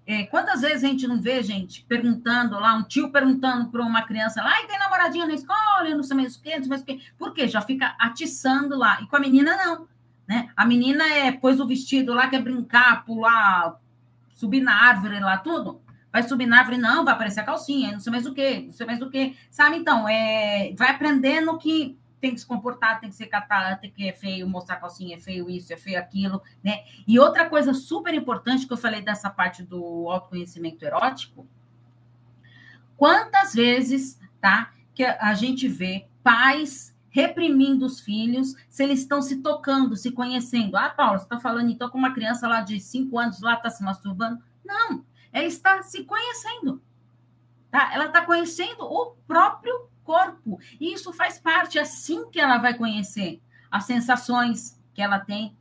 é, 0.07 0.23
quantas 0.23 0.61
vezes 0.61 0.83
a 0.83 0.87
gente 0.87 1.07
não 1.07 1.19
vê, 1.19 1.41
gente, 1.41 1.83
perguntando 1.87 2.59
lá, 2.59 2.75
um 2.75 2.83
tio 2.83 3.11
perguntando 3.11 3.69
para 3.69 3.81
uma 3.81 4.03
criança 4.03 4.41
lá, 4.41 4.61
e 4.61 4.67
tem 4.67 4.77
namoradinha 4.77 5.25
na 5.25 5.33
escola, 5.33 5.89
não 5.89 6.03
sei 6.03 6.17
mais 6.17 6.35
o 6.35 6.41
quê, 6.41 6.55
não 6.55 6.63
sei 6.63 6.69
mais 6.69 6.81
o 6.81 6.85
quê. 6.85 6.99
Por 7.17 7.33
quê? 7.33 7.47
Já 7.47 7.61
fica 7.61 7.95
atiçando 7.99 8.77
lá. 8.77 9.01
E 9.01 9.07
com 9.07 9.15
a 9.15 9.19
menina, 9.19 9.55
não 9.57 9.87
né? 10.27 10.49
A 10.55 10.65
menina 10.65 11.07
é, 11.07 11.31
pôs 11.31 11.59
o 11.59 11.67
vestido 11.67 12.13
lá, 12.13 12.27
quer 12.27 12.41
brincar, 12.41 13.05
pular, 13.05 13.79
subir 14.29 14.61
na 14.61 14.73
árvore 14.73 15.19
lá, 15.19 15.37
tudo. 15.37 15.81
Vai 16.11 16.23
subir 16.23 16.45
na 16.45 16.59
árvore, 16.59 16.77
não, 16.77 17.03
vai 17.03 17.13
aparecer 17.13 17.41
a 17.41 17.43
calcinha, 17.43 17.91
não 17.91 17.99
sei 17.99 18.11
mais 18.11 18.25
o 18.25 18.33
quê, 18.33 18.63
não 18.65 18.73
sei 18.73 18.85
mais 18.85 19.01
o 19.01 19.09
quê. 19.09 19.35
Sabe, 19.51 19.77
então, 19.77 20.07
é, 20.07 20.73
vai 20.77 20.89
aprendendo 20.89 21.57
que 21.57 21.97
tem 22.19 22.33
que 22.33 22.39
se 22.39 22.45
comportar, 22.45 22.99
tem 22.99 23.09
que 23.09 23.15
ser 23.15 23.27
catado, 23.27 23.81
tem 23.81 23.91
que 23.91 24.07
é 24.07 24.13
feio, 24.13 24.47
mostrar 24.47 24.77
calcinha, 24.77 25.15
é 25.15 25.19
feio 25.19 25.49
isso, 25.49 25.71
é 25.71 25.77
feio 25.77 25.99
aquilo, 25.99 26.41
né? 26.63 26.83
E 27.07 27.19
outra 27.19 27.49
coisa 27.49 27.73
super 27.73 28.13
importante 28.13 28.65
que 28.65 28.73
eu 28.73 28.77
falei 28.77 29.01
dessa 29.01 29.29
parte 29.29 29.61
do 29.63 30.09
autoconhecimento 30.09 30.83
erótico, 30.83 31.47
quantas 32.97 33.53
vezes, 33.53 34.19
tá, 34.41 34.73
que 34.93 35.03
a 35.03 35.33
gente 35.33 35.67
vê 35.67 36.07
pais 36.23 36.95
reprimindo 37.09 37.85
os 37.85 38.01
filhos, 38.01 38.55
se 38.69 38.83
eles 38.83 38.99
estão 38.99 39.21
se 39.21 39.37
tocando, 39.41 39.95
se 39.95 40.11
conhecendo. 40.11 40.75
Ah, 40.75 40.89
Paulo, 40.89 41.17
você 41.17 41.23
está 41.23 41.39
falando 41.39 41.69
então 41.69 41.89
com 41.89 41.97
uma 41.97 42.13
criança 42.13 42.45
lá 42.45 42.59
de 42.59 42.77
cinco 42.77 43.17
anos 43.17 43.39
lá 43.39 43.53
está 43.53 43.69
se 43.69 43.81
masturbando? 43.81 44.43
Não, 44.65 45.05
ela 45.31 45.45
está 45.45 45.81
se 45.81 46.03
conhecendo. 46.03 46.81
Tá? 47.71 47.93
Ela 47.93 48.07
está 48.07 48.25
conhecendo 48.25 48.83
o 48.83 49.15
próprio 49.25 49.89
corpo. 50.05 50.59
E 50.79 50.93
isso 50.93 51.11
faz 51.11 51.37
parte, 51.37 51.77
assim 51.77 52.29
que 52.29 52.39
ela 52.39 52.57
vai 52.57 52.73
conhecer 52.73 53.41
as 53.69 53.83
sensações 53.83 54.79
que 54.93 55.01
ela 55.01 55.19
tem, 55.19 55.57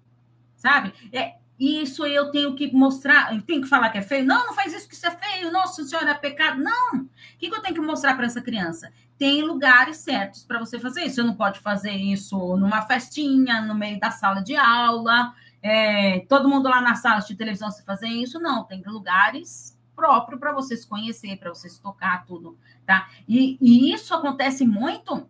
sabe? 0.56 0.92
É, 1.12 1.34
isso 1.58 2.06
eu 2.06 2.30
tenho 2.30 2.54
que 2.54 2.72
mostrar, 2.72 3.34
eu 3.34 3.42
tenho 3.42 3.62
que 3.62 3.68
falar 3.68 3.90
que 3.90 3.98
é 3.98 4.02
feio. 4.02 4.24
Não, 4.24 4.46
não 4.46 4.54
faz 4.54 4.72
isso 4.72 4.88
que 4.88 4.94
isso 4.94 5.06
é 5.06 5.10
feio. 5.10 5.50
Nossa 5.50 5.82
senhora, 5.82 6.10
é 6.10 6.14
pecado. 6.14 6.62
Não. 6.62 7.00
O 7.00 7.08
que, 7.38 7.48
que 7.48 7.54
eu 7.54 7.62
tenho 7.62 7.74
que 7.74 7.80
mostrar 7.80 8.14
para 8.14 8.26
essa 8.26 8.40
criança? 8.40 8.92
tem 9.18 9.42
lugares 9.42 9.98
certos 9.98 10.44
para 10.44 10.58
você 10.58 10.78
fazer 10.78 11.04
isso. 11.04 11.16
Você 11.16 11.22
não 11.22 11.34
pode 11.34 11.60
fazer 11.60 11.92
isso 11.92 12.56
numa 12.56 12.82
festinha, 12.82 13.60
no 13.62 13.74
meio 13.74 13.98
da 13.98 14.10
sala 14.10 14.40
de 14.40 14.56
aula, 14.56 15.32
é, 15.62 16.20
todo 16.28 16.48
mundo 16.48 16.68
lá 16.68 16.80
na 16.80 16.94
sala 16.94 17.20
de 17.20 17.34
televisão 17.34 17.70
se 17.70 17.84
fazer 17.84 18.08
isso, 18.08 18.38
não. 18.38 18.64
Tem 18.64 18.82
lugares 18.84 19.73
próprios 19.94 20.40
para 20.40 20.52
você 20.52 20.76
se 20.76 20.86
conhecer, 20.86 21.38
para 21.38 21.52
você 21.52 21.68
se 21.68 21.80
tocar, 21.80 22.24
tudo, 22.26 22.56
tá? 22.86 23.08
E, 23.28 23.56
e 23.60 23.92
isso 23.92 24.14
acontece 24.14 24.66
muito 24.66 25.28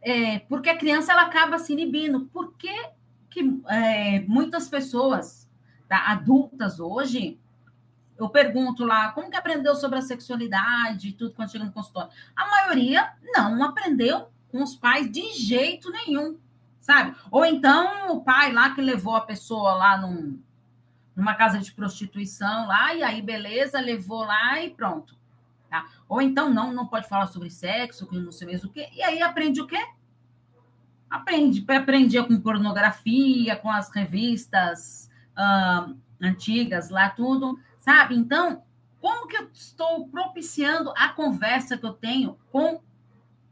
é, 0.00 0.40
porque 0.40 0.68
a 0.68 0.76
criança 0.76 1.12
ela 1.12 1.22
acaba 1.22 1.58
se 1.58 1.72
inibindo. 1.72 2.26
Por 2.32 2.54
que, 2.54 2.74
que 3.30 3.62
é, 3.68 4.20
muitas 4.20 4.68
pessoas 4.68 5.48
tá, 5.88 6.10
adultas 6.10 6.80
hoje 6.80 7.38
eu 8.18 8.28
pergunto 8.28 8.84
lá, 8.84 9.10
como 9.12 9.30
que 9.30 9.36
aprendeu 9.36 9.74
sobre 9.74 9.98
a 9.98 10.02
sexualidade 10.02 11.08
e 11.08 11.12
tudo 11.12 11.34
quando 11.34 11.50
chega 11.50 11.64
no 11.64 11.72
consultório? 11.72 12.10
A 12.36 12.48
maioria 12.48 13.12
não 13.34 13.64
aprendeu 13.64 14.28
com 14.50 14.62
os 14.62 14.76
pais 14.76 15.10
de 15.10 15.32
jeito 15.32 15.90
nenhum, 15.90 16.38
sabe? 16.80 17.16
Ou 17.30 17.44
então 17.44 18.12
o 18.14 18.22
pai 18.22 18.52
lá 18.52 18.70
que 18.74 18.80
levou 18.80 19.16
a 19.16 19.22
pessoa 19.22 19.74
lá 19.74 19.96
num, 19.96 20.38
numa 21.14 21.34
casa 21.34 21.58
de 21.58 21.72
prostituição 21.72 22.66
lá, 22.66 22.94
e 22.94 23.02
aí 23.02 23.20
beleza, 23.20 23.80
levou 23.80 24.24
lá 24.24 24.62
e 24.62 24.70
pronto. 24.70 25.16
Tá? 25.68 25.86
Ou 26.08 26.20
então 26.20 26.52
não, 26.52 26.72
não 26.72 26.86
pode 26.86 27.08
falar 27.08 27.26
sobre 27.26 27.50
sexo, 27.50 28.06
que 28.06 28.18
não 28.18 28.32
sei 28.32 28.56
o 28.56 28.68
quê, 28.68 28.88
e 28.94 29.02
aí 29.02 29.22
aprende 29.22 29.60
o 29.60 29.66
quê? 29.66 29.82
Aprende, 31.08 31.64
aprendia 31.70 32.24
com 32.24 32.40
pornografia, 32.40 33.56
com 33.56 33.70
as 33.70 33.90
revistas 33.90 35.10
antigas 36.20 36.90
lá, 36.90 37.10
tudo, 37.10 37.58
sabe? 37.78 38.14
Então, 38.14 38.62
como 39.00 39.26
que 39.26 39.36
eu 39.36 39.50
estou 39.52 40.08
propiciando 40.08 40.92
a 40.96 41.08
conversa 41.08 41.76
que 41.76 41.84
eu 41.84 41.92
tenho 41.92 42.38
com 42.50 42.80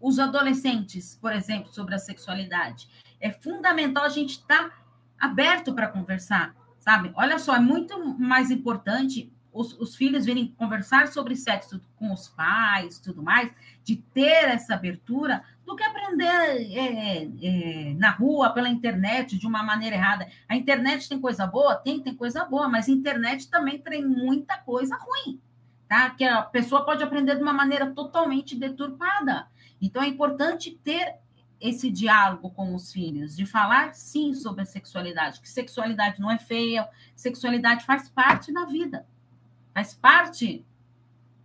os 0.00 0.18
adolescentes, 0.18 1.18
por 1.20 1.32
exemplo, 1.32 1.72
sobre 1.72 1.94
a 1.94 1.98
sexualidade? 1.98 2.88
É 3.20 3.30
fundamental 3.30 4.04
a 4.04 4.08
gente 4.08 4.30
estar 4.30 4.68
tá 4.68 4.74
aberto 5.18 5.74
para 5.74 5.88
conversar, 5.88 6.54
sabe? 6.80 7.12
Olha 7.14 7.38
só, 7.38 7.54
é 7.54 7.60
muito 7.60 8.18
mais 8.18 8.50
importante 8.50 9.32
os, 9.52 9.78
os, 9.78 9.96
filhos 9.96 10.24
virem 10.24 10.54
conversar 10.56 11.08
sobre 11.08 11.36
sexo 11.36 11.80
com 11.96 12.12
os 12.12 12.28
pais, 12.28 12.98
tudo 12.98 13.22
mais, 13.22 13.52
de 13.84 13.96
ter 13.96 14.48
essa 14.48 14.74
abertura, 14.74 15.42
do 15.66 15.76
que 15.76 15.82
aprender 15.82 16.26
é, 16.26 17.24
é, 17.24 17.94
na 17.94 18.10
rua, 18.10 18.50
pela 18.50 18.68
internet, 18.68 19.38
de 19.38 19.46
uma 19.46 19.62
maneira 19.62 19.96
errada. 19.96 20.28
A 20.48 20.56
internet 20.56 21.08
tem 21.08 21.20
coisa 21.20 21.46
boa? 21.46 21.76
Tem, 21.76 22.00
tem 22.00 22.14
coisa 22.14 22.44
boa, 22.44 22.68
mas 22.68 22.88
a 22.88 22.92
internet 22.92 23.48
também 23.50 23.78
tem 23.78 24.06
muita 24.06 24.56
coisa 24.58 24.96
ruim, 24.96 25.40
tá? 25.88 26.10
Que 26.10 26.24
a 26.24 26.42
pessoa 26.42 26.84
pode 26.84 27.02
aprender 27.02 27.36
de 27.36 27.42
uma 27.42 27.52
maneira 27.52 27.90
totalmente 27.92 28.56
deturpada. 28.56 29.48
Então, 29.80 30.02
é 30.02 30.08
importante 30.08 30.78
ter 30.82 31.16
esse 31.60 31.90
diálogo 31.90 32.50
com 32.50 32.74
os 32.74 32.92
filhos, 32.92 33.36
de 33.36 33.44
falar 33.44 33.94
sim 33.94 34.32
sobre 34.32 34.62
a 34.62 34.64
sexualidade, 34.64 35.40
que 35.40 35.48
sexualidade 35.48 36.20
não 36.20 36.30
é 36.30 36.38
feia, 36.38 36.88
sexualidade 37.14 37.84
faz 37.84 38.08
parte 38.08 38.52
da 38.52 38.64
vida, 38.64 39.06
faz 39.74 39.92
parte 39.92 40.64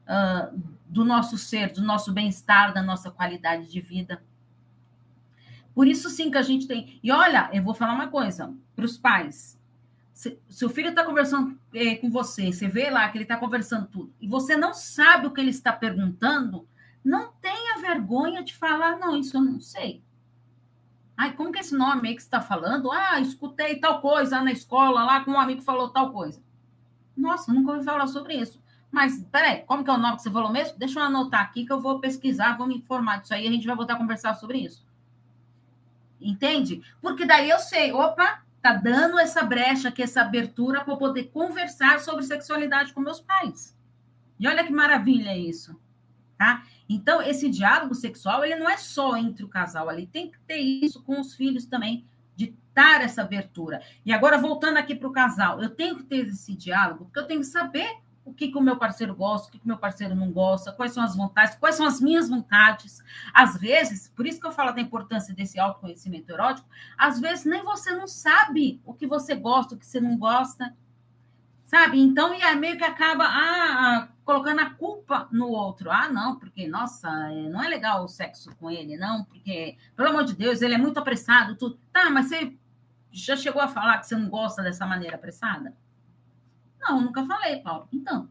uh, 0.07 0.57
do 0.87 1.03
nosso 1.03 1.37
ser, 1.37 1.73
do 1.73 1.83
nosso 1.83 2.13
bem-estar, 2.13 2.73
da 2.73 2.81
nossa 2.81 3.11
qualidade 3.11 3.69
de 3.69 3.81
vida. 3.81 4.23
Por 5.73 5.87
isso, 5.87 6.09
sim, 6.09 6.31
que 6.31 6.37
a 6.37 6.41
gente 6.41 6.67
tem. 6.67 6.99
E 7.03 7.11
olha, 7.11 7.49
eu 7.51 7.61
vou 7.61 7.73
falar 7.73 7.93
uma 7.93 8.07
coisa 8.07 8.53
para 8.73 8.85
os 8.85 8.97
pais. 8.97 9.59
Se, 10.13 10.39
se, 10.47 10.63
o 10.63 10.69
filho 10.69 10.89
está 10.89 11.03
conversando 11.03 11.59
eh, 11.73 11.95
com 11.95 12.09
você, 12.09 12.53
você 12.53 12.69
vê 12.69 12.89
lá 12.89 13.09
que 13.09 13.17
ele 13.17 13.25
está 13.25 13.35
conversando 13.35 13.87
tudo, 13.87 14.13
e 14.21 14.27
você 14.29 14.55
não 14.55 14.73
sabe 14.73 15.27
o 15.27 15.31
que 15.31 15.41
ele 15.41 15.49
está 15.49 15.73
perguntando, 15.73 16.65
não 17.03 17.33
tenha 17.33 17.64
vergonha 17.85 18.43
de 18.43 18.55
falar, 18.55 18.97
não, 18.97 19.15
isso 19.17 19.37
eu 19.37 19.41
não 19.41 19.59
sei. 19.59 20.03
Ai, 21.17 21.33
como 21.33 21.51
que 21.51 21.59
é 21.59 21.61
esse 21.61 21.75
nome 21.75 22.09
aí 22.09 22.15
que 22.15 22.21
você 22.21 22.27
está 22.27 22.41
falando? 22.41 22.91
Ah, 22.91 23.19
escutei 23.19 23.79
tal 23.79 24.01
coisa 24.01 24.41
na 24.41 24.51
escola, 24.51 25.03
lá 25.03 25.23
com 25.23 25.31
um 25.31 25.39
amigo 25.39 25.61
falou 25.61 25.89
tal 25.89 26.11
coisa. 26.11 26.43
Nossa, 27.15 27.53
nunca 27.53 27.71
ouvi 27.71 27.85
falar 27.85 28.07
sobre 28.07 28.35
isso. 28.35 28.61
Mas, 28.91 29.23
peraí, 29.31 29.61
como 29.61 29.83
que 29.83 29.89
é 29.89 29.93
o 29.93 29.97
nome 29.97 30.17
que 30.17 30.23
você 30.23 30.31
falou 30.31 30.51
mesmo? 30.51 30.77
Deixa 30.77 30.99
eu 30.99 31.03
anotar 31.03 31.41
aqui 31.41 31.65
que 31.65 31.71
eu 31.71 31.79
vou 31.79 31.99
pesquisar, 31.99 32.57
vou 32.57 32.67
me 32.67 32.77
informar 32.77 33.21
disso 33.21 33.33
aí, 33.33 33.47
a 33.47 33.51
gente 33.51 33.67
vai 33.67 33.75
voltar 33.75 33.93
a 33.93 33.97
conversar 33.97 34.33
sobre 34.35 34.59
isso. 34.59 34.85
Entende? 36.19 36.81
Porque 37.01 37.25
daí 37.25 37.49
eu 37.49 37.59
sei, 37.59 37.93
opa, 37.93 38.41
tá 38.61 38.73
dando 38.73 39.19
essa 39.19 39.43
brecha 39.43 39.89
aqui, 39.89 40.01
essa 40.01 40.21
abertura 40.21 40.83
para 40.83 40.95
poder 40.97 41.25
conversar 41.25 41.99
sobre 41.99 42.23
sexualidade 42.23 42.93
com 42.93 42.99
meus 42.99 43.19
pais. 43.19 43.77
E 44.39 44.47
olha 44.47 44.63
que 44.65 44.71
maravilha 44.71 45.37
isso, 45.37 45.79
tá? 46.37 46.63
Então, 46.87 47.21
esse 47.21 47.49
diálogo 47.49 47.95
sexual, 47.95 48.43
ele 48.43 48.55
não 48.55 48.69
é 48.69 48.77
só 48.77 49.17
entre 49.17 49.43
o 49.43 49.49
casal, 49.49 49.89
ali 49.89 50.07
tem 50.07 50.29
que 50.29 50.39
ter 50.41 50.57
isso 50.57 51.03
com 51.03 51.19
os 51.19 51.33
filhos 51.33 51.65
também, 51.65 52.05
de 52.35 52.53
dar 52.73 53.01
essa 53.01 53.21
abertura. 53.21 53.81
E 54.05 54.11
agora, 54.11 54.37
voltando 54.37 54.77
aqui 54.77 54.93
para 54.93 55.07
o 55.07 55.13
casal, 55.13 55.61
eu 55.61 55.69
tenho 55.69 55.95
que 55.97 56.03
ter 56.03 56.27
esse 56.27 56.55
diálogo, 56.55 57.05
porque 57.05 57.19
eu 57.19 57.27
tenho 57.27 57.39
que 57.39 57.47
saber 57.47 57.97
o 58.25 58.33
que, 58.33 58.47
que 58.47 58.57
o 58.57 58.61
meu 58.61 58.75
parceiro 58.75 59.15
gosta, 59.15 59.47
o 59.47 59.51
que, 59.51 59.59
que 59.59 59.65
o 59.65 59.67
meu 59.67 59.77
parceiro 59.77 60.15
não 60.15 60.31
gosta, 60.31 60.71
quais 60.71 60.91
são 60.91 61.03
as 61.03 61.15
vontades, 61.15 61.55
quais 61.55 61.75
são 61.75 61.85
as 61.85 62.01
minhas 62.01 62.27
vontades. 62.27 62.99
Às 63.31 63.55
vezes, 63.55 64.11
por 64.15 64.25
isso 64.25 64.41
que 64.41 64.47
eu 64.47 64.51
falo 64.51 64.71
da 64.71 64.81
importância 64.81 65.33
desse 65.33 65.59
autoconhecimento 65.59 66.31
erótico, 66.31 66.67
às 66.97 67.19
vezes 67.19 67.45
nem 67.45 67.63
você 67.63 67.95
não 67.95 68.07
sabe 68.07 68.81
o 68.83 68.95
que 68.95 69.05
você 69.05 69.35
gosta, 69.35 69.75
o 69.75 69.77
que 69.77 69.85
você 69.85 70.01
não 70.01 70.17
gosta, 70.17 70.75
sabe? 71.65 71.99
Então, 71.99 72.33
e 72.33 72.41
aí 72.41 72.55
meio 72.55 72.77
que 72.77 72.83
acaba 72.83 73.25
ah, 73.25 74.07
colocando 74.23 74.61
a 74.61 74.69
culpa 74.69 75.27
no 75.31 75.49
outro. 75.49 75.91
Ah, 75.91 76.09
não, 76.09 76.37
porque, 76.37 76.67
nossa, 76.67 77.09
é, 77.31 77.49
não 77.49 77.61
é 77.61 77.67
legal 77.67 78.03
o 78.03 78.07
sexo 78.07 78.55
com 78.55 78.69
ele, 78.71 78.97
não, 78.97 79.25
porque, 79.25 79.77
pelo 79.95 80.09
amor 80.09 80.23
de 80.23 80.35
Deus, 80.35 80.61
ele 80.61 80.75
é 80.75 80.77
muito 80.77 80.99
apressado, 80.99 81.55
tudo. 81.55 81.79
Tá, 81.91 82.09
mas 82.09 82.27
você 82.27 82.55
já 83.11 83.35
chegou 83.35 83.61
a 83.61 83.67
falar 83.67 83.97
que 83.99 84.07
você 84.07 84.15
não 84.15 84.29
gosta 84.29 84.61
dessa 84.61 84.85
maneira 84.85 85.15
apressada? 85.15 85.75
Não, 86.79 87.01
nunca 87.01 87.25
falei, 87.25 87.57
Paulo. 87.57 87.87
Então. 87.91 88.29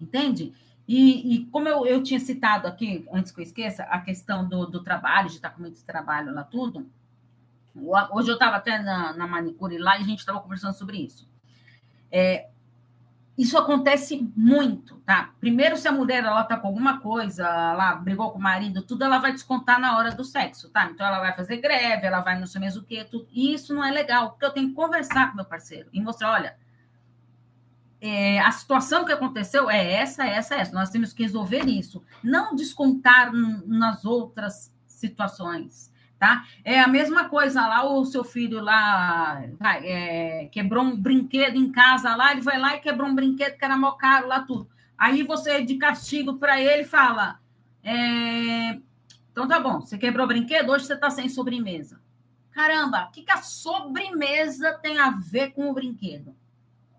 Entende? 0.00 0.52
E, 0.86 1.34
e 1.34 1.46
como 1.46 1.68
eu, 1.68 1.86
eu 1.86 2.02
tinha 2.02 2.20
citado 2.20 2.66
aqui, 2.66 3.06
antes 3.12 3.32
que 3.32 3.40
eu 3.40 3.42
esqueça, 3.42 3.82
a 3.84 4.00
questão 4.00 4.48
do, 4.48 4.66
do 4.66 4.82
trabalho, 4.82 5.28
de 5.28 5.36
estar 5.36 5.50
com 5.50 5.60
muito 5.60 5.84
trabalho 5.84 6.32
lá 6.32 6.44
tudo. 6.44 6.90
Hoje 8.12 8.28
eu 8.28 8.34
estava 8.34 8.56
até 8.56 8.78
na, 8.78 9.12
na 9.12 9.26
manicure 9.26 9.78
lá 9.78 9.98
e 9.98 10.02
a 10.02 10.06
gente 10.06 10.20
estava 10.20 10.40
conversando 10.40 10.74
sobre 10.74 10.98
isso. 10.98 11.28
É, 12.10 12.48
isso 13.38 13.56
acontece 13.56 14.28
muito, 14.36 14.96
tá? 15.06 15.32
Primeiro, 15.38 15.76
se 15.76 15.86
a 15.86 15.92
mulher 15.92 16.24
ela 16.24 16.42
tá 16.42 16.56
com 16.56 16.66
alguma 16.66 17.00
coisa, 17.00 17.44
ela 17.46 17.94
brigou 17.94 18.32
com 18.32 18.38
o 18.38 18.42
marido, 18.42 18.82
tudo 18.82 19.04
ela 19.04 19.18
vai 19.18 19.32
descontar 19.32 19.78
na 19.78 19.96
hora 19.96 20.10
do 20.10 20.24
sexo, 20.24 20.68
tá? 20.70 20.90
Então 20.90 21.06
ela 21.06 21.20
vai 21.20 21.32
fazer 21.32 21.58
greve, 21.58 22.04
ela 22.04 22.18
vai 22.18 22.36
não 22.36 22.48
sei 22.48 22.60
mesmo 22.60 22.82
o 22.82 22.84
quê, 22.84 23.04
tudo. 23.04 23.28
E 23.30 23.54
isso 23.54 23.72
não 23.72 23.84
é 23.84 23.92
legal, 23.92 24.30
porque 24.30 24.44
eu 24.44 24.50
tenho 24.50 24.70
que 24.70 24.74
conversar 24.74 25.30
com 25.30 25.36
meu 25.36 25.44
parceiro 25.44 25.88
e 25.92 26.00
mostrar, 26.00 26.32
olha, 26.32 26.56
é, 28.00 28.40
a 28.40 28.50
situação 28.50 29.04
que 29.04 29.12
aconteceu 29.12 29.70
é 29.70 29.92
essa, 29.92 30.26
essa, 30.26 30.56
essa. 30.56 30.72
Nós 30.72 30.90
temos 30.90 31.12
que 31.12 31.22
resolver 31.22 31.64
isso, 31.64 32.02
não 32.22 32.56
descontar 32.56 33.32
nas 33.32 34.04
outras 34.04 34.74
situações 34.84 35.92
tá? 36.18 36.44
É 36.64 36.80
a 36.80 36.88
mesma 36.88 37.28
coisa 37.28 37.60
lá, 37.66 37.84
o 37.84 38.04
seu 38.04 38.24
filho 38.24 38.60
lá 38.60 39.42
é, 39.82 40.48
quebrou 40.50 40.82
um 40.82 40.96
brinquedo 40.96 41.56
em 41.56 41.70
casa 41.70 42.14
lá, 42.16 42.32
ele 42.32 42.40
vai 42.40 42.58
lá 42.58 42.76
e 42.76 42.80
quebrou 42.80 43.08
um 43.08 43.14
brinquedo 43.14 43.56
que 43.56 43.64
era 43.64 43.76
mó 43.76 43.92
caro 43.92 44.26
lá, 44.26 44.40
tudo. 44.40 44.68
Aí 44.96 45.22
você, 45.22 45.62
de 45.62 45.76
castigo 45.76 46.38
para 46.38 46.60
ele, 46.60 46.84
fala: 46.84 47.38
é, 47.84 48.78
então 49.30 49.46
tá 49.46 49.60
bom, 49.60 49.80
você 49.80 49.96
quebrou 49.96 50.24
o 50.24 50.28
brinquedo, 50.28 50.70
hoje 50.70 50.86
você 50.86 50.96
tá 50.96 51.08
sem 51.08 51.28
sobremesa. 51.28 52.00
Caramba, 52.50 53.04
o 53.04 53.10
que, 53.12 53.22
que 53.22 53.30
a 53.30 53.36
sobremesa 53.36 54.76
tem 54.82 54.98
a 54.98 55.10
ver 55.10 55.52
com 55.52 55.70
o 55.70 55.74
brinquedo? 55.74 56.34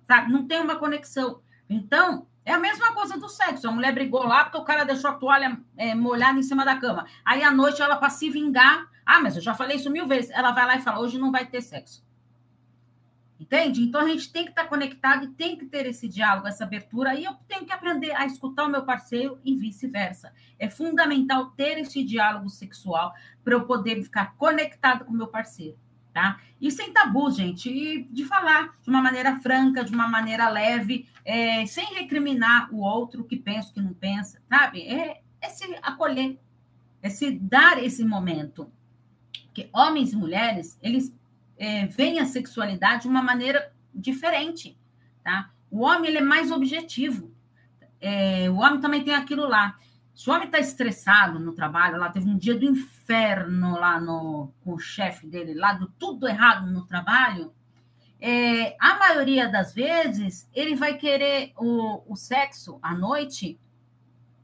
Sabe? 0.08 0.32
Não 0.32 0.48
tem 0.48 0.62
uma 0.62 0.78
conexão. 0.78 1.42
Então, 1.70 2.26
é 2.46 2.54
a 2.54 2.60
mesma 2.60 2.94
coisa 2.94 3.18
do 3.18 3.28
sexo. 3.28 3.68
A 3.68 3.72
mulher 3.72 3.94
brigou 3.94 4.24
lá 4.24 4.46
porque 4.46 4.58
o 4.58 4.64
cara 4.64 4.86
deixou 4.86 5.10
a 5.10 5.16
toalha 5.16 5.60
é, 5.78 5.94
molhada 5.94 6.40
em 6.40 6.44
cima 6.44 6.64
da 6.64 6.78
cama. 6.78 7.06
Aí 7.26 7.44
à 7.44 7.52
noite 7.52 7.82
ela, 7.82 7.98
para 7.98 8.10
se 8.10 8.30
vingar, 8.30 8.88
ah, 9.12 9.20
mas 9.20 9.36
eu 9.36 9.42
já 9.42 9.56
falei 9.56 9.78
isso 9.78 9.90
mil 9.90 10.06
vezes. 10.06 10.30
Ela 10.30 10.52
vai 10.52 10.68
lá 10.68 10.76
e 10.76 10.82
fala: 10.82 11.00
hoje 11.00 11.18
não 11.18 11.32
vai 11.32 11.44
ter 11.44 11.62
sexo. 11.62 12.06
Entende? 13.40 13.82
Então 13.82 14.02
a 14.02 14.08
gente 14.08 14.32
tem 14.32 14.44
que 14.44 14.52
estar 14.52 14.66
conectado 14.66 15.26
e 15.26 15.30
tem 15.30 15.58
que 15.58 15.66
ter 15.66 15.88
esse 15.88 16.08
diálogo, 16.08 16.48
essa 16.48 16.64
abertura. 16.64 17.16
E 17.16 17.24
eu 17.24 17.34
tenho 17.48 17.66
que 17.66 17.74
aprender 17.74 18.12
a 18.12 18.28
escutar 18.28 18.66
o 18.66 18.70
meu 18.70 18.84
parceiro 18.84 19.40
e 19.44 19.56
vice-versa. 19.56 20.32
É 20.60 20.70
fundamental 20.70 21.50
ter 21.52 21.80
esse 21.80 22.04
diálogo 22.04 22.50
sexual 22.50 23.12
para 23.44 23.54
eu 23.56 23.66
poder 23.66 24.04
ficar 24.04 24.36
conectado 24.36 25.06
com 25.06 25.12
o 25.12 25.18
meu 25.18 25.28
parceiro. 25.28 25.76
Tá? 26.14 26.40
E 26.62 26.70
sem 26.70 26.94
tabu, 26.94 27.32
gente, 27.32 27.68
e 27.68 28.04
de 28.04 28.26
falar 28.26 28.78
de 28.84 28.90
uma 28.90 29.02
maneira 29.02 29.40
franca, 29.40 29.84
de 29.84 29.94
uma 29.94 30.08
maneira 30.08 30.50
leve, 30.50 31.08
é, 31.26 31.66
sem 31.66 31.86
recriminar 31.96 32.72
o 32.72 32.80
outro 32.80 33.24
que 33.24 33.38
pensa, 33.38 33.74
que 33.74 33.82
não 33.82 33.94
pensa, 33.94 34.40
sabe? 34.48 34.82
É, 34.88 35.22
é 35.42 35.50
se 35.50 35.64
acolher, 35.82 36.38
é 37.02 37.10
se 37.10 37.32
dar 37.32 37.82
esse 37.82 38.04
momento. 38.04 38.72
Porque 39.60 39.70
homens 39.74 40.14
e 40.14 40.16
mulheres, 40.16 40.80
eles 40.82 41.14
é, 41.58 41.86
veem 41.88 42.20
a 42.20 42.26
sexualidade 42.26 43.04
de 43.04 43.08
uma 43.10 43.22
maneira 43.22 43.74
diferente, 43.94 44.78
tá? 45.22 45.52
O 45.70 45.82
homem, 45.82 46.10
ele 46.10 46.20
é 46.20 46.24
mais 46.24 46.50
objetivo. 46.50 47.34
É, 48.00 48.50
o 48.50 48.56
homem 48.56 48.80
também 48.80 49.04
tem 49.04 49.14
aquilo 49.14 49.46
lá. 49.48 49.76
Se 50.16 50.30
o 50.30 50.34
homem 50.34 50.46
está 50.46 50.60
estressado 50.60 51.40
no 51.40 51.52
trabalho, 51.52 51.98
lá 51.98 52.10
teve 52.10 52.30
um 52.30 52.38
dia 52.38 52.56
do 52.56 52.64
inferno 52.64 53.78
lá 53.78 54.00
no, 54.00 54.54
com 54.64 54.76
o 54.76 54.80
chefe 54.80 55.28
dele, 55.28 55.54
lá 55.54 55.74
do 55.74 55.88
tudo 56.00 56.28
errado 56.28 56.72
no 56.72 56.86
trabalho, 56.86 57.54
é, 58.22 58.78
a 58.80 58.98
maioria 58.98 59.50
das 59.50 59.74
vezes 59.74 60.50
ele 60.54 60.76
vai 60.76 60.96
querer 60.96 61.52
o, 61.58 62.02
o 62.08 62.16
sexo 62.16 62.80
à 62.82 62.94
noite, 62.94 63.60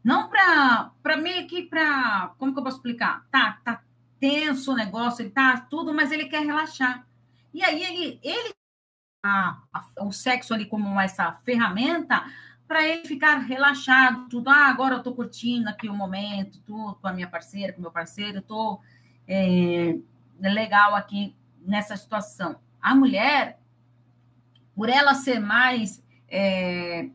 não 0.03 0.29
para 0.29 1.17
meio 1.17 1.47
que 1.47 1.63
para. 1.63 2.33
Como 2.37 2.53
que 2.53 2.59
eu 2.59 2.63
posso 2.63 2.77
explicar? 2.77 3.25
Tá, 3.31 3.59
tá 3.63 3.81
tenso 4.19 4.71
o 4.71 4.75
negócio, 4.75 5.21
ele 5.21 5.31
tá 5.31 5.57
tudo, 5.69 5.93
mas 5.93 6.11
ele 6.11 6.25
quer 6.25 6.45
relaxar. 6.45 7.05
E 7.53 7.63
aí 7.63 7.83
ele, 7.83 8.19
ele 8.23 8.53
a, 9.23 9.57
o 10.01 10.11
sexo 10.11 10.53
ali 10.53 10.65
como 10.65 10.99
essa 10.99 11.31
ferramenta 11.43 12.23
para 12.67 12.87
ele 12.87 13.07
ficar 13.07 13.37
relaxado, 13.39 14.27
tudo. 14.29 14.49
Ah, 14.49 14.67
agora 14.67 14.95
eu 14.95 14.97
estou 14.99 15.15
curtindo 15.15 15.69
aqui 15.69 15.87
o 15.87 15.93
momento, 15.93 16.59
tudo 16.61 16.95
com 16.95 17.07
a 17.07 17.13
minha 17.13 17.27
parceira, 17.27 17.73
com 17.73 17.79
o 17.79 17.81
meu 17.81 17.91
parceiro, 17.91 18.39
estou 18.39 18.81
é, 19.27 19.97
legal 20.39 20.95
aqui 20.95 21.35
nessa 21.61 21.95
situação. 21.95 22.59
A 22.81 22.93
mulher, 22.95 23.59
por 24.75 24.89
ela 24.89 25.13
ser 25.13 25.39
mais 25.39 26.03
é, 26.27 27.09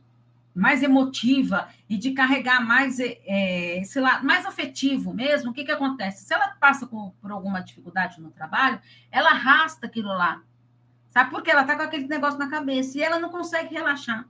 mais 0.55 0.83
emotiva 0.83 1.69
e 1.89 1.97
de 1.97 2.13
carregar 2.13 2.65
mais, 2.65 2.99
é, 3.01 3.83
sei 3.85 4.03
lá, 4.03 4.23
mais 4.23 4.45
afetivo 4.45 5.15
mesmo, 5.15 5.51
o 5.51 5.55
que, 5.55 5.65
que 5.65 5.73
acontece? 5.73 6.25
Se 6.25 6.35
ela 6.35 6.49
passa 6.61 6.87
por, 6.87 7.13
por 7.21 7.31
alguma 7.31 7.61
dificuldade 7.61 8.21
no 8.21 8.31
trabalho, 8.31 8.81
ela 9.11 9.31
arrasta 9.31 9.87
aquilo 9.87 10.09
lá. 10.09 10.43
Sabe 11.09 11.31
por 11.31 11.43
quê? 11.43 11.51
Ela 11.51 11.63
está 11.63 11.77
com 11.77 11.83
aquele 11.83 12.07
negócio 12.07 12.39
na 12.39 12.49
cabeça 12.49 12.99
e 12.99 13.03
ela 13.03 13.19
não 13.19 13.31
consegue 13.31 13.75
relaxar. 13.75 14.27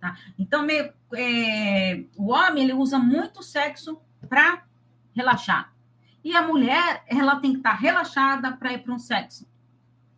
Tá? 0.00 0.16
Então, 0.38 0.62
meio, 0.62 0.92
é, 1.14 2.04
o 2.16 2.30
homem 2.30 2.64
ele 2.64 2.72
usa 2.72 2.98
muito 2.98 3.42
sexo 3.42 4.00
para 4.28 4.62
relaxar. 5.14 5.72
E 6.22 6.36
a 6.36 6.42
mulher, 6.42 7.02
ela 7.06 7.36
tem 7.36 7.52
que 7.52 7.58
estar 7.58 7.72
tá 7.72 7.76
relaxada 7.76 8.52
para 8.52 8.72
ir 8.72 8.82
para 8.82 8.92
um 8.94 8.98
sexo. 8.98 9.46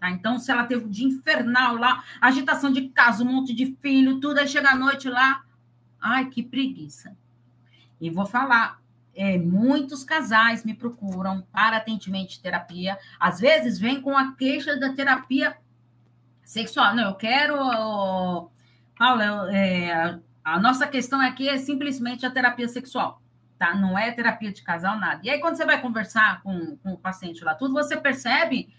Tá? 0.01 0.11
Então, 0.11 0.39
se 0.39 0.51
ela 0.51 0.65
teve 0.65 0.87
um 0.87 0.89
dia 0.89 1.07
infernal 1.07 1.77
lá, 1.77 2.03
agitação 2.21 2.73
de 2.73 2.89
casa, 2.89 3.23
um 3.23 3.31
monte 3.31 3.53
de 3.55 3.77
filho, 3.83 4.19
tudo, 4.19 4.39
aí 4.39 4.49
chega 4.49 4.71
à 4.71 4.75
noite 4.75 5.09
lá, 5.09 5.45
ai, 6.01 6.27
que 6.31 6.43
preguiça. 6.43 7.15
E 8.01 8.09
vou 8.09 8.25
falar, 8.25 8.81
é, 9.15 9.37
muitos 9.37 10.03
casais 10.03 10.65
me 10.65 10.73
procuram 10.73 11.43
para 11.53 11.77
atendimento 11.77 12.31
de 12.31 12.41
terapia, 12.41 12.99
às 13.19 13.39
vezes 13.39 13.79
vem 13.79 14.01
com 14.01 14.17
a 14.17 14.33
queixa 14.33 14.75
da 14.79 14.95
terapia 14.95 15.55
sexual. 16.43 16.95
Não, 16.95 17.11
eu 17.11 17.15
quero, 17.15 17.55
Paula, 18.99 19.55
é, 19.55 20.19
a 20.43 20.59
nossa 20.59 20.87
questão 20.87 21.21
aqui 21.21 21.47
é 21.47 21.59
simplesmente 21.59 22.25
a 22.25 22.31
terapia 22.31 22.69
sexual, 22.69 23.21
tá? 23.59 23.75
Não 23.75 23.99
é 23.99 24.11
terapia 24.13 24.51
de 24.51 24.63
casal, 24.63 24.99
nada. 24.99 25.21
E 25.23 25.29
aí, 25.29 25.39
quando 25.41 25.57
você 25.57 25.67
vai 25.67 25.79
conversar 25.79 26.43
com, 26.43 26.79
com 26.79 26.95
o 26.95 26.99
paciente 26.99 27.45
lá, 27.45 27.55
tudo, 27.55 27.75
você 27.75 27.99
percebe 27.99 28.73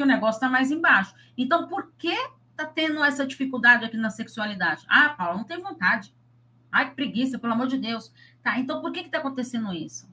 que 0.00 0.04
o 0.04 0.06
negócio 0.06 0.38
está 0.38 0.48
mais 0.48 0.70
embaixo. 0.70 1.14
Então, 1.36 1.68
por 1.68 1.92
que 1.98 2.16
está 2.52 2.64
tendo 2.64 3.04
essa 3.04 3.26
dificuldade 3.26 3.84
aqui 3.84 3.98
na 3.98 4.08
sexualidade? 4.08 4.82
Ah, 4.88 5.10
Paula, 5.10 5.36
não 5.36 5.44
tem 5.44 5.60
vontade. 5.60 6.14
Ai, 6.72 6.88
que 6.88 6.94
preguiça, 6.96 7.38
pelo 7.38 7.52
amor 7.52 7.66
de 7.66 7.76
Deus. 7.76 8.10
Tá, 8.42 8.58
então 8.58 8.80
por 8.80 8.92
que 8.92 9.00
está 9.00 9.18
acontecendo 9.18 9.74
isso? 9.74 10.06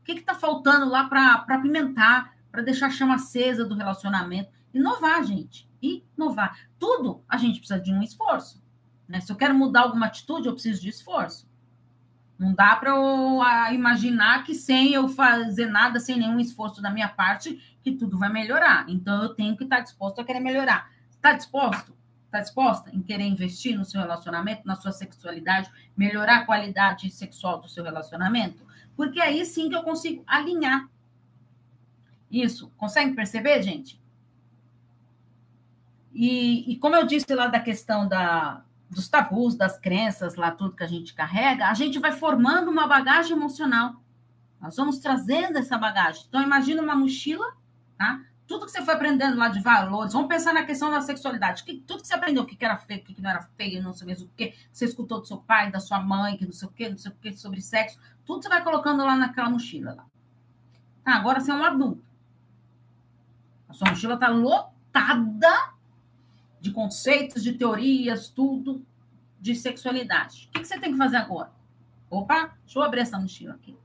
O 0.00 0.04
que 0.04 0.12
está 0.12 0.32
faltando 0.32 0.88
lá 0.88 1.08
para 1.08 1.44
apimentar, 1.48 2.36
para 2.52 2.62
deixar 2.62 2.86
a 2.86 2.90
chama 2.90 3.16
acesa 3.16 3.64
do 3.64 3.74
relacionamento? 3.74 4.52
Inovar, 4.72 5.24
gente. 5.24 5.68
Inovar. 5.82 6.56
Tudo 6.78 7.24
a 7.28 7.36
gente 7.36 7.58
precisa 7.58 7.80
de 7.80 7.92
um 7.92 8.00
esforço. 8.00 8.62
Né? 9.08 9.20
Se 9.20 9.32
eu 9.32 9.36
quero 9.36 9.56
mudar 9.56 9.80
alguma 9.80 10.06
atitude, 10.06 10.46
eu 10.46 10.52
preciso 10.52 10.80
de 10.80 10.88
esforço. 10.88 11.50
Não 12.42 12.52
dá 12.52 12.74
para 12.74 12.90
eu 12.90 13.40
imaginar 13.72 14.42
que 14.42 14.52
sem 14.52 14.92
eu 14.92 15.08
fazer 15.08 15.66
nada, 15.66 16.00
sem 16.00 16.18
nenhum 16.18 16.40
esforço 16.40 16.82
da 16.82 16.90
minha 16.90 17.08
parte, 17.08 17.56
que 17.80 17.92
tudo 17.92 18.18
vai 18.18 18.32
melhorar. 18.32 18.84
Então, 18.88 19.22
eu 19.22 19.28
tenho 19.28 19.56
que 19.56 19.62
estar 19.62 19.78
disposto 19.78 20.20
a 20.20 20.24
querer 20.24 20.40
melhorar. 20.40 20.90
Está 21.12 21.34
disposto? 21.34 21.96
Está 22.26 22.40
disposta 22.40 22.90
em 22.90 23.00
querer 23.00 23.26
investir 23.26 23.78
no 23.78 23.84
seu 23.84 24.00
relacionamento, 24.00 24.66
na 24.66 24.74
sua 24.74 24.90
sexualidade, 24.90 25.70
melhorar 25.96 26.38
a 26.38 26.44
qualidade 26.44 27.08
sexual 27.12 27.60
do 27.60 27.68
seu 27.68 27.84
relacionamento? 27.84 28.66
Porque 28.96 29.20
aí 29.20 29.44
sim 29.44 29.68
que 29.68 29.76
eu 29.76 29.84
consigo 29.84 30.24
alinhar. 30.26 30.88
Isso. 32.28 32.72
Consegue 32.76 33.14
perceber, 33.14 33.62
gente? 33.62 34.02
E, 36.12 36.72
e 36.72 36.76
como 36.76 36.96
eu 36.96 37.06
disse 37.06 37.32
lá 37.36 37.46
da 37.46 37.60
questão 37.60 38.08
da, 38.08 38.64
dos 38.92 39.08
tabus, 39.08 39.54
das 39.54 39.78
crenças, 39.78 40.36
lá 40.36 40.50
tudo 40.50 40.76
que 40.76 40.84
a 40.84 40.88
gente 40.88 41.14
carrega, 41.14 41.68
a 41.68 41.74
gente 41.74 41.98
vai 41.98 42.12
formando 42.12 42.70
uma 42.70 42.86
bagagem 42.86 43.32
emocional. 43.34 43.96
Nós 44.60 44.76
vamos 44.76 44.98
trazendo 44.98 45.58
essa 45.58 45.78
bagagem. 45.78 46.24
Então, 46.28 46.42
imagina 46.42 46.82
uma 46.82 46.94
mochila, 46.94 47.56
tá? 47.96 48.20
Tudo 48.46 48.66
que 48.66 48.72
você 48.72 48.82
foi 48.82 48.92
aprendendo 48.92 49.38
lá 49.38 49.48
de 49.48 49.60
valores, 49.60 50.12
vamos 50.12 50.28
pensar 50.28 50.52
na 50.52 50.64
questão 50.64 50.90
da 50.90 51.00
sexualidade. 51.00 51.64
Que, 51.64 51.78
tudo 51.80 52.02
que 52.02 52.06
você 52.06 52.14
aprendeu, 52.14 52.42
o 52.42 52.46
que 52.46 52.62
era 52.62 52.76
feio, 52.76 53.00
o 53.00 53.04
que 53.04 53.22
não 53.22 53.30
era 53.30 53.42
feio, 53.56 53.82
não 53.82 53.94
sei 53.94 54.06
mesmo 54.06 54.26
o 54.26 54.30
que, 54.36 54.54
você 54.70 54.84
escutou 54.84 55.20
do 55.20 55.26
seu 55.26 55.38
pai, 55.38 55.70
da 55.70 55.80
sua 55.80 55.98
mãe, 55.98 56.36
que 56.36 56.44
não 56.44 56.52
sei 56.52 56.68
o 56.68 56.70
que, 56.70 56.88
não 56.88 56.98
sei 56.98 57.10
o 57.10 57.14
que, 57.14 57.32
sobre 57.32 57.62
sexo, 57.62 57.98
tudo 58.26 58.42
você 58.42 58.48
vai 58.50 58.62
colocando 58.62 59.04
lá 59.04 59.16
naquela 59.16 59.48
mochila. 59.48 59.94
Lá. 59.94 60.06
Tá, 61.02 61.14
agora 61.14 61.40
você 61.40 61.50
é 61.50 61.54
um 61.54 61.64
adulto. 61.64 62.04
A 63.68 63.72
sua 63.72 63.88
mochila 63.88 64.14
está 64.14 64.28
lotada 64.28 65.71
de 66.62 66.70
conceitos, 66.70 67.42
de 67.42 67.54
teorias, 67.54 68.28
tudo 68.28 68.86
de 69.40 69.52
sexualidade. 69.52 70.48
O 70.48 70.52
que, 70.52 70.64
você 70.64 70.78
tem 70.78 70.92
que 70.92 70.96
fazer 70.96 71.16
agora? 71.16 71.50
Opa, 72.08 72.56
deixa 72.64 72.78
eu 72.78 72.82
abrir 72.84 73.00
essa 73.00 73.18
mochila 73.18 73.54
aqui. 73.54 73.76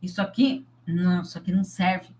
Isso 0.00 0.22
aqui, 0.22 0.64
não, 0.86 1.22
isso 1.22 1.36
aqui 1.36 1.50
não 1.50 1.64
serve. 1.64 2.14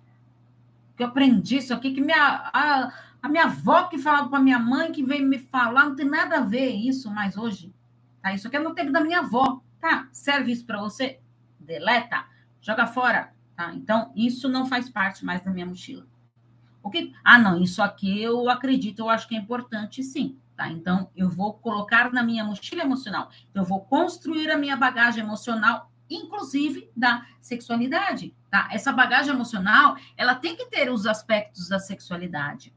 Eu 0.98 1.06
aprendi 1.06 1.58
isso 1.58 1.72
aqui 1.72 1.94
que 1.94 2.00
minha 2.00 2.50
a, 2.52 2.92
a 3.22 3.28
minha 3.28 3.44
avó 3.44 3.84
que 3.84 3.98
falava 3.98 4.28
para 4.28 4.40
minha 4.40 4.58
mãe 4.58 4.90
que 4.90 5.04
veio 5.04 5.24
me 5.24 5.38
falar, 5.38 5.84
não 5.84 5.94
tem 5.94 6.06
nada 6.06 6.38
a 6.38 6.44
ver 6.44 6.70
isso 6.70 7.08
mais 7.08 7.36
hoje. 7.36 7.72
Tá? 8.20 8.34
Isso 8.34 8.48
aqui 8.48 8.56
é 8.56 8.60
no 8.60 8.74
tempo 8.74 8.90
da 8.90 9.00
minha 9.00 9.20
avó, 9.20 9.62
tá? 9.80 10.08
Serve 10.10 10.50
isso 10.50 10.66
para 10.66 10.80
você? 10.80 11.20
Deleta, 11.60 12.26
joga 12.60 12.84
fora, 12.88 13.32
tá? 13.56 13.72
Então, 13.74 14.12
isso 14.16 14.48
não 14.48 14.66
faz 14.66 14.90
parte 14.90 15.24
mais 15.24 15.40
da 15.40 15.52
minha 15.52 15.66
mochila. 15.66 16.04
O 16.82 16.90
que? 16.90 17.12
Ah, 17.22 17.38
não, 17.38 17.60
isso 17.60 17.82
aqui 17.82 18.22
eu 18.22 18.48
acredito, 18.48 19.00
eu 19.00 19.08
acho 19.08 19.28
que 19.28 19.36
é 19.36 19.38
importante 19.38 20.02
sim. 20.02 20.38
Tá? 20.56 20.68
Então, 20.68 21.10
eu 21.16 21.30
vou 21.30 21.54
colocar 21.54 22.12
na 22.12 22.22
minha 22.22 22.44
mochila 22.44 22.82
emocional. 22.82 23.30
Eu 23.54 23.64
vou 23.64 23.80
construir 23.80 24.50
a 24.50 24.58
minha 24.58 24.76
bagagem 24.76 25.24
emocional, 25.24 25.90
inclusive 26.08 26.90
da 26.94 27.26
sexualidade. 27.40 28.36
Tá? 28.50 28.68
Essa 28.70 28.92
bagagem 28.92 29.32
emocional, 29.32 29.96
ela 30.16 30.34
tem 30.34 30.54
que 30.54 30.66
ter 30.66 30.90
os 30.90 31.06
aspectos 31.06 31.68
da 31.68 31.78
sexualidade. 31.78 32.74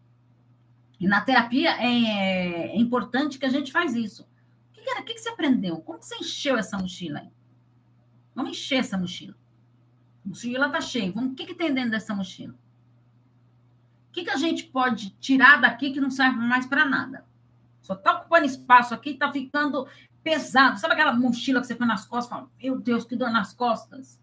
E 0.98 1.08
na 1.08 1.20
terapia 1.20 1.72
é, 1.72 2.68
é 2.68 2.78
importante 2.78 3.38
que 3.38 3.46
a 3.46 3.50
gente 3.50 3.70
faz 3.70 3.94
isso. 3.94 4.24
O 4.24 4.72
que, 4.72 4.90
era, 4.90 5.02
o 5.02 5.04
que, 5.04 5.18
você 5.18 5.28
aprendeu? 5.28 5.82
Como 5.82 6.02
você 6.02 6.16
encheu 6.16 6.58
essa 6.58 6.78
mochila 6.78 7.20
aí? 7.20 7.32
Vamos 8.34 8.52
encher 8.52 8.80
essa 8.80 8.98
mochila. 8.98 9.36
A 10.26 10.30
mochila 10.30 10.68
está 10.68 10.80
cheia. 10.80 11.12
Vamos, 11.12 11.34
o 11.34 11.36
que, 11.36 11.48
que 11.48 11.56
tem 11.56 11.74
dentro 11.74 11.92
dessa 11.92 12.16
mochila? 12.16 12.56
Que, 14.14 14.24
que 14.24 14.30
a 14.30 14.38
gente 14.38 14.66
pode 14.66 15.10
tirar 15.20 15.60
daqui 15.60 15.92
que 15.92 16.00
não 16.00 16.12
serve 16.12 16.38
mais 16.38 16.68
para 16.68 16.86
nada? 16.86 17.26
Só 17.82 17.96
está 17.96 18.14
ocupando 18.14 18.46
espaço 18.46 18.94
aqui, 18.94 19.10
está 19.10 19.32
ficando 19.32 19.88
pesado. 20.24 20.80
Sabe 20.80 20.94
aquela 20.94 21.14
mochila 21.14 21.60
que 21.60 21.68
você 21.68 21.76
põe 21.76 21.88
nas 21.88 22.06
costas? 22.06 22.30
Fala, 22.30 22.50
meu 22.62 22.80
Deus, 22.80 23.04
que 23.04 23.16
dor 23.16 23.32
nas 23.32 23.54
costas. 23.54 24.22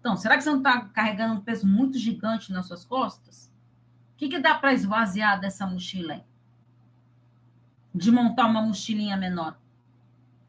Então, 0.00 0.16
será 0.16 0.36
que 0.36 0.44
você 0.44 0.50
não 0.50 0.58
está 0.58 0.82
carregando 0.82 1.34
um 1.34 1.40
peso 1.40 1.66
muito 1.66 1.98
gigante 1.98 2.52
nas 2.52 2.66
suas 2.66 2.84
costas? 2.84 3.52
O 4.14 4.16
que, 4.16 4.28
que 4.28 4.38
dá 4.38 4.54
para 4.54 4.72
esvaziar 4.72 5.40
dessa 5.40 5.66
mochila 5.66 6.14
aí? 6.14 6.22
De 7.92 8.10
montar 8.12 8.46
uma 8.46 8.62
mochilinha 8.62 9.16
menor. 9.16 9.58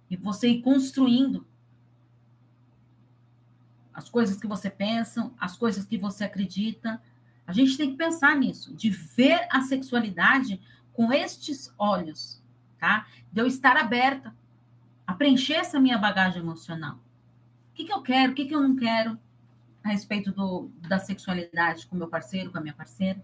E 0.10 0.15
você 0.15 0.47
ir 0.47 0.62
construindo 0.62 1.45
as 3.93 4.08
coisas 4.08 4.39
que 4.39 4.45
você 4.45 4.69
pensa, 4.69 5.32
as 5.39 5.58
coisas 5.58 5.86
que 5.86 5.97
você 5.97 6.23
acredita, 6.23 7.02
a 7.47 7.53
gente 7.53 7.77
tem 7.77 7.91
que 7.91 7.97
pensar 7.97 8.36
nisso, 8.36 8.75
de 8.75 8.89
ver 8.89 9.47
a 9.49 9.62
sexualidade 9.62 10.62
com 10.91 11.12
estes 11.13 11.73
olhos, 11.77 12.43
tá? 12.77 13.07
De 13.31 13.41
eu 13.41 13.47
estar 13.47 13.77
aberta 13.77 14.36
a 15.07 15.13
preencher 15.13 15.53
essa 15.53 15.79
minha 15.79 15.97
bagagem 15.97 16.41
emocional. 16.41 16.95
O 17.71 17.73
que, 17.73 17.86
que 17.86 17.93
eu 17.93 18.01
quero, 18.01 18.33
o 18.33 18.36
que, 18.36 18.45
que 18.45 18.53
eu 18.53 18.62
não 18.62 18.75
quero 18.75 19.17
a 19.88 19.91
respeito 19.91 20.31
do, 20.31 20.69
da 20.88 20.99
sexualidade 20.99 21.88
com 21.88 21.95
meu 21.95 22.07
parceiro, 22.07 22.51
com 22.51 22.57
a 22.57 22.62
minha 22.62 22.73
parceira. 22.73 23.23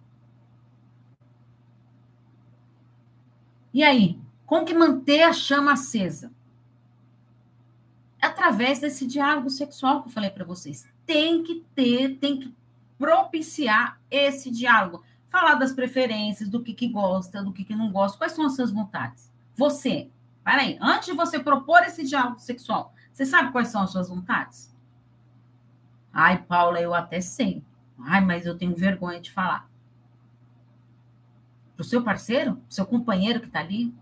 E 3.74 3.84
aí, 3.84 4.20
como 4.46 4.66
que 4.66 4.74
manter 4.74 5.24
a 5.24 5.34
chama 5.34 5.74
acesa? 5.74 6.32
Através 8.22 8.80
desse 8.80 9.06
diálogo 9.06 9.50
sexual 9.50 10.02
que 10.02 10.08
eu 10.08 10.14
falei 10.14 10.30
para 10.30 10.46
vocês. 10.46 10.88
Tem 11.06 11.44
que 11.44 11.66
ter, 11.76 12.18
tem 12.20 12.40
que 12.40 12.56
propiciar 13.04 14.00
esse 14.10 14.50
diálogo. 14.50 15.04
Falar 15.28 15.56
das 15.56 15.74
preferências, 15.74 16.48
do 16.48 16.64
que, 16.64 16.74
que 16.74 16.88
gosta, 16.88 17.44
do 17.44 17.52
que, 17.52 17.66
que 17.66 17.76
não 17.76 17.92
gosta, 17.92 18.18
quais 18.18 18.32
são 18.32 18.46
as 18.46 18.56
suas 18.56 18.72
vontades. 18.72 19.30
Você, 19.56 20.10
peraí, 20.42 20.78
antes 20.80 21.08
de 21.08 21.14
você 21.14 21.38
propor 21.38 21.84
esse 21.84 22.06
diálogo 22.06 22.40
sexual, 22.40 22.94
você 23.12 23.26
sabe 23.26 23.52
quais 23.52 23.68
são 23.68 23.82
as 23.82 23.92
suas 23.92 24.08
vontades? 24.08 24.74
Ai, 26.14 26.44
Paula, 26.44 26.80
eu 26.80 26.94
até 26.94 27.20
sei. 27.20 27.62
Ai, 28.00 28.22
mas 28.22 28.46
eu 28.46 28.58
tenho 28.58 28.74
vergonha 28.74 29.20
de 29.20 29.32
falar. 29.32 29.70
Para 31.76 31.82
o 31.82 31.86
seu 31.86 32.04
parceiro, 32.04 32.56
pro 32.56 32.74
seu 32.74 32.86
companheiro 32.86 33.42
que 33.42 33.48
está 33.48 33.60
ali, 33.60 33.94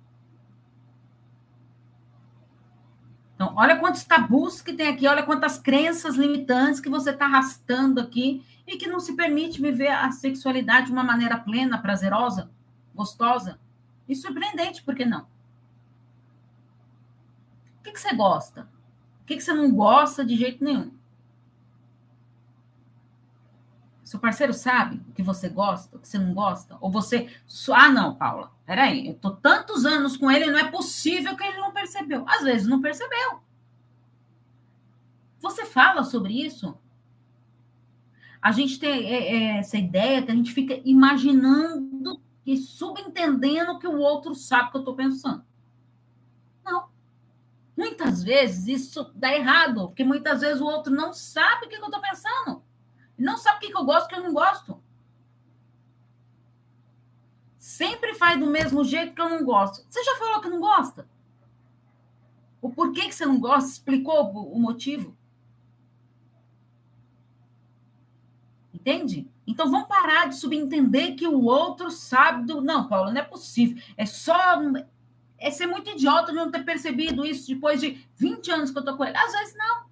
Então, 3.42 3.56
olha 3.56 3.76
quantos 3.80 4.04
tabus 4.04 4.62
que 4.62 4.72
tem 4.72 4.88
aqui, 4.88 5.08
olha 5.08 5.24
quantas 5.24 5.58
crenças 5.58 6.14
limitantes 6.14 6.80
que 6.80 6.88
você 6.88 7.10
está 7.10 7.26
arrastando 7.26 8.00
aqui 8.00 8.46
e 8.68 8.78
que 8.78 8.88
não 8.88 9.00
se 9.00 9.16
permite 9.16 9.62
viver 9.62 9.90
a 9.90 10.12
sexualidade 10.12 10.88
de 10.88 10.92
uma 10.92 11.04
maneira 11.04 11.38
plena, 11.38 11.82
prazerosa, 11.82 12.52
gostosa. 12.94 13.60
E 14.08 14.16
surpreendente, 14.16 14.84
por 14.84 14.96
que 14.96 15.06
não? 15.06 15.22
O 17.80 17.84
que, 17.84 17.92
que 17.92 18.00
você 18.00 18.14
gosta? 18.14 18.68
O 19.22 19.26
que, 19.26 19.36
que 19.36 19.42
você 19.44 19.54
não 19.54 19.72
gosta 19.72 20.26
de 20.26 20.36
jeito 20.36 20.64
nenhum? 20.64 20.92
Seu 24.04 24.20
parceiro 24.20 24.54
sabe 24.54 25.02
o 25.10 25.14
que 25.14 25.24
você 25.24 25.48
gosta, 25.48 25.96
o 25.96 26.00
que 26.00 26.06
você 26.06 26.20
não 26.20 26.34
gosta? 26.34 26.78
Ou 26.82 26.92
você. 26.92 27.34
Ah, 27.74 27.90
não, 27.90 28.14
Paula, 28.14 28.52
peraí, 28.66 29.08
eu 29.08 29.14
tô 29.14 29.32
tantos 29.32 29.86
anos 29.86 30.18
com 30.18 30.30
ele, 30.30 30.52
não 30.52 30.60
é 30.60 30.70
possível 30.70 31.34
que 31.38 31.44
ele 31.46 31.58
não 31.58 31.72
percebeu. 31.72 32.26
Às 32.28 32.44
vezes 32.44 32.68
não 32.68 32.82
percebeu. 32.82 33.42
Você 35.40 35.66
fala 35.66 36.04
sobre 36.04 36.34
isso? 36.34 36.78
A 38.42 38.52
gente 38.52 38.80
tem 38.80 39.06
é, 39.06 39.36
é, 39.36 39.58
essa 39.60 39.78
ideia 39.78 40.24
que 40.24 40.32
a 40.32 40.36
gente 40.36 40.52
fica 40.52 40.82
imaginando 40.84 42.20
e 42.46 42.58
subentendendo 42.58 43.78
que 43.78 43.88
o 43.88 44.00
outro 44.00 44.34
sabe 44.34 44.72
que 44.72 44.78
eu 44.78 44.82
estou 44.82 44.96
pensando. 44.96 45.46
Não. 46.66 46.90
Muitas 47.78 48.24
vezes 48.24 48.68
isso 48.68 49.12
dá 49.14 49.32
errado, 49.32 49.90
porque 49.90 50.04
muitas 50.04 50.42
vezes 50.42 50.60
o 50.60 50.66
outro 50.66 50.92
não 50.92 51.14
sabe 51.14 51.68
o 51.68 51.70
que 51.70 51.76
eu 51.76 51.86
estou 51.86 52.02
pensando. 52.02 52.64
Não 53.16 53.38
sabe 53.38 53.58
o 53.58 53.70
que 53.70 53.78
eu 53.78 53.86
gosto, 53.86 54.06
o 54.06 54.10
que 54.10 54.16
eu 54.16 54.24
não 54.24 54.34
gosto. 54.34 54.82
Sempre 57.60 58.16
faz 58.16 58.40
do 58.40 58.48
mesmo 58.48 58.84
jeito 58.84 59.14
que 59.14 59.22
eu 59.22 59.30
não 59.30 59.46
gosto. 59.46 59.86
Você 59.88 60.04
já 60.04 60.16
falou 60.16 60.42
que 60.42 60.50
não 60.50 60.60
gosta? 60.60 61.08
O 62.60 62.72
porquê 62.72 63.02
que 63.02 63.14
você 63.14 63.26
não 63.26 63.40
gosta? 63.40 63.70
Explicou 63.70 64.32
o 64.32 64.60
motivo? 64.60 65.16
Entende? 68.82 69.28
Então 69.46 69.70
vamos 69.70 69.88
parar 69.88 70.28
de 70.28 70.36
subentender 70.36 71.16
que 71.16 71.28
o 71.28 71.44
outro 71.44 71.92
sabe 71.92 72.48
do. 72.48 72.62
Não, 72.62 72.88
Paulo, 72.88 73.12
não 73.12 73.22
é 73.22 73.24
possível. 73.24 73.82
É 73.96 74.08
só. 74.08 74.34
É 75.38 75.52
ser 75.52 75.68
muito 75.68 75.92
idiota 75.92 76.32
não 76.32 76.50
ter 76.50 76.64
percebido 76.64 77.24
isso 77.24 77.48
depois 77.48 77.80
de 77.80 78.04
20 78.16 78.52
anos 78.52 78.72
que 78.72 78.80
eu 78.80 78.84
tô 78.84 78.98
com 78.98 79.06
ele. 79.06 79.16
Às 79.16 79.32
vezes 79.34 79.56
não. 79.56 79.86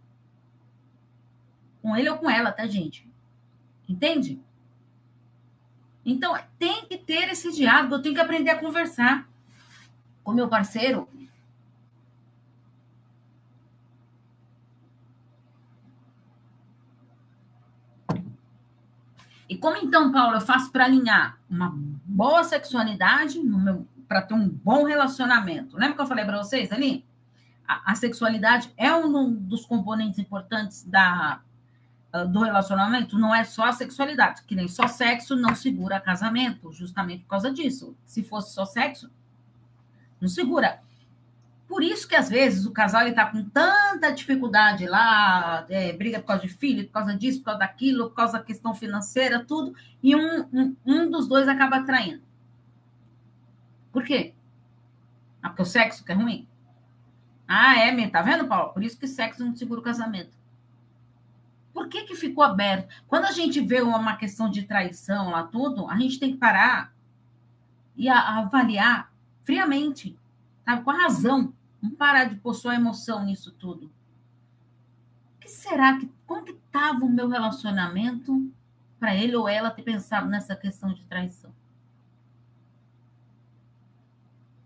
Com 1.84 1.96
ele 1.96 2.10
ou 2.10 2.18
com 2.18 2.28
ela, 2.28 2.52
tá, 2.52 2.66
gente? 2.66 3.08
Entende? 3.88 4.42
Então 6.04 6.36
tem 6.58 6.86
que 6.88 6.98
ter 6.98 7.30
esse 7.30 7.52
diálogo, 7.52 7.94
eu 7.94 8.02
tenho 8.02 8.16
que 8.16 8.22
aprender 8.22 8.50
a 8.50 8.60
conversar 8.60 9.30
com 10.24 10.34
meu 10.34 10.48
parceiro 10.48 11.08
E 19.50 19.58
como 19.58 19.78
então, 19.78 20.12
Paulo, 20.12 20.36
eu 20.36 20.42
faço 20.42 20.72
para 20.72 20.86
alinhar 20.86 21.40
uma 21.50 21.74
boa 22.06 22.44
sexualidade 22.44 23.42
para 24.08 24.22
ter 24.22 24.36
um 24.36 24.48
bom 24.48 24.84
relacionamento? 24.84 25.76
Lembra 25.76 25.96
que 25.96 26.02
eu 26.02 26.08
falei 26.08 26.24
para 26.24 26.38
vocês 26.38 26.72
ali? 26.72 27.04
A, 27.68 27.92
a, 27.92 27.96
sexualidade 27.96 28.72
é 28.78 28.94
um 28.94 29.34
dos 29.34 29.66
componentes 29.66 30.20
importantes 30.20 30.84
da, 30.84 31.42
ah, 32.14 32.24
do 32.26 32.42
relacionamento, 32.42 33.18
não 33.18 33.34
é 33.34 33.44
só 33.44 33.66
a 33.66 33.72
sexualidade, 33.72 34.44
que 34.44 34.56
nem 34.56 34.68
só 34.68 34.88
sexo 34.88 35.36
não 35.36 35.56
segura 35.56 36.00
casamento, 36.00 36.72
justamente 36.72 37.24
por 37.24 37.30
causa 37.30 37.52
disso. 37.52 37.96
Se 38.06 38.24
fosse 38.24 38.54
só 38.54 38.66
sexo, 38.66 39.10
não 40.22 40.28
segura. 40.28 40.80
Por 41.70 41.84
isso 41.84 42.08
que, 42.08 42.16
às 42.16 42.28
vezes, 42.28 42.66
o 42.66 42.72
casal 42.72 43.08
está 43.08 43.28
com 43.28 43.48
tanta 43.48 44.10
dificuldade 44.10 44.88
lá, 44.88 45.68
é, 45.70 45.94
briga 45.94 46.20
por 46.20 46.26
causa 46.26 46.42
de 46.42 46.50
filho, 46.50 46.88
por 46.88 46.94
causa 46.94 47.16
disso, 47.16 47.40
por 47.40 47.46
causa 47.46 47.60
daquilo, 47.60 48.10
por 48.10 48.16
causa 48.16 48.40
da 48.40 48.44
questão 48.44 48.74
financeira, 48.74 49.46
tudo, 49.46 49.76
e 50.02 50.16
um, 50.16 50.48
um, 50.52 50.76
um 50.84 51.12
dos 51.12 51.28
dois 51.28 51.48
acaba 51.48 51.84
traindo. 51.84 52.24
Por 53.92 54.04
quê? 54.04 54.34
Ah, 55.44 55.50
porque 55.50 55.62
o 55.62 55.66
sexo 55.66 56.04
que 56.04 56.12
é 56.12 56.16
ruim? 56.16 56.48
Ah, 57.48 57.78
é, 57.78 58.08
tá 58.10 58.24
vendo, 58.24 58.48
Paulo? 58.48 58.74
Por 58.74 58.84
isso 58.84 58.98
que 58.98 59.06
sexo 59.08 59.46
não 59.46 59.56
segura 59.56 59.80
o 59.80 59.84
casamento. 59.84 60.36
Por 61.72 61.88
que, 61.88 62.02
que 62.02 62.16
ficou 62.16 62.44
aberto? 62.44 62.90
Quando 63.08 63.26
a 63.26 63.32
gente 63.32 63.62
vê 63.62 63.80
uma 63.82 64.16
questão 64.16 64.50
de 64.50 64.64
traição 64.64 65.30
lá, 65.30 65.44
tudo, 65.44 65.88
a 65.88 65.96
gente 65.98 66.20
tem 66.20 66.32
que 66.32 66.38
parar 66.40 66.92
e 67.96 68.10
avaliar 68.10 69.14
friamente, 69.44 70.18
com 70.84 70.90
a 70.90 70.98
razão 70.98 71.54
Vamos 71.82 71.98
parar 71.98 72.26
de 72.26 72.36
pôr 72.36 72.54
só 72.54 72.74
emoção 72.74 73.24
nisso 73.24 73.52
tudo. 73.52 73.92
O 75.36 75.40
que 75.40 75.50
será 75.50 75.98
que. 75.98 76.10
Como 76.26 76.44
que 76.44 76.52
estava 76.52 77.06
o 77.06 77.10
meu 77.10 77.28
relacionamento 77.28 78.52
para 79.00 79.16
ele 79.16 79.36
ou 79.36 79.48
ela 79.48 79.72
ter 79.72 79.84
pensado 79.84 80.28
nessa 80.28 80.56
questão 80.56 80.94
de 80.94 81.04
traição? 81.06 81.52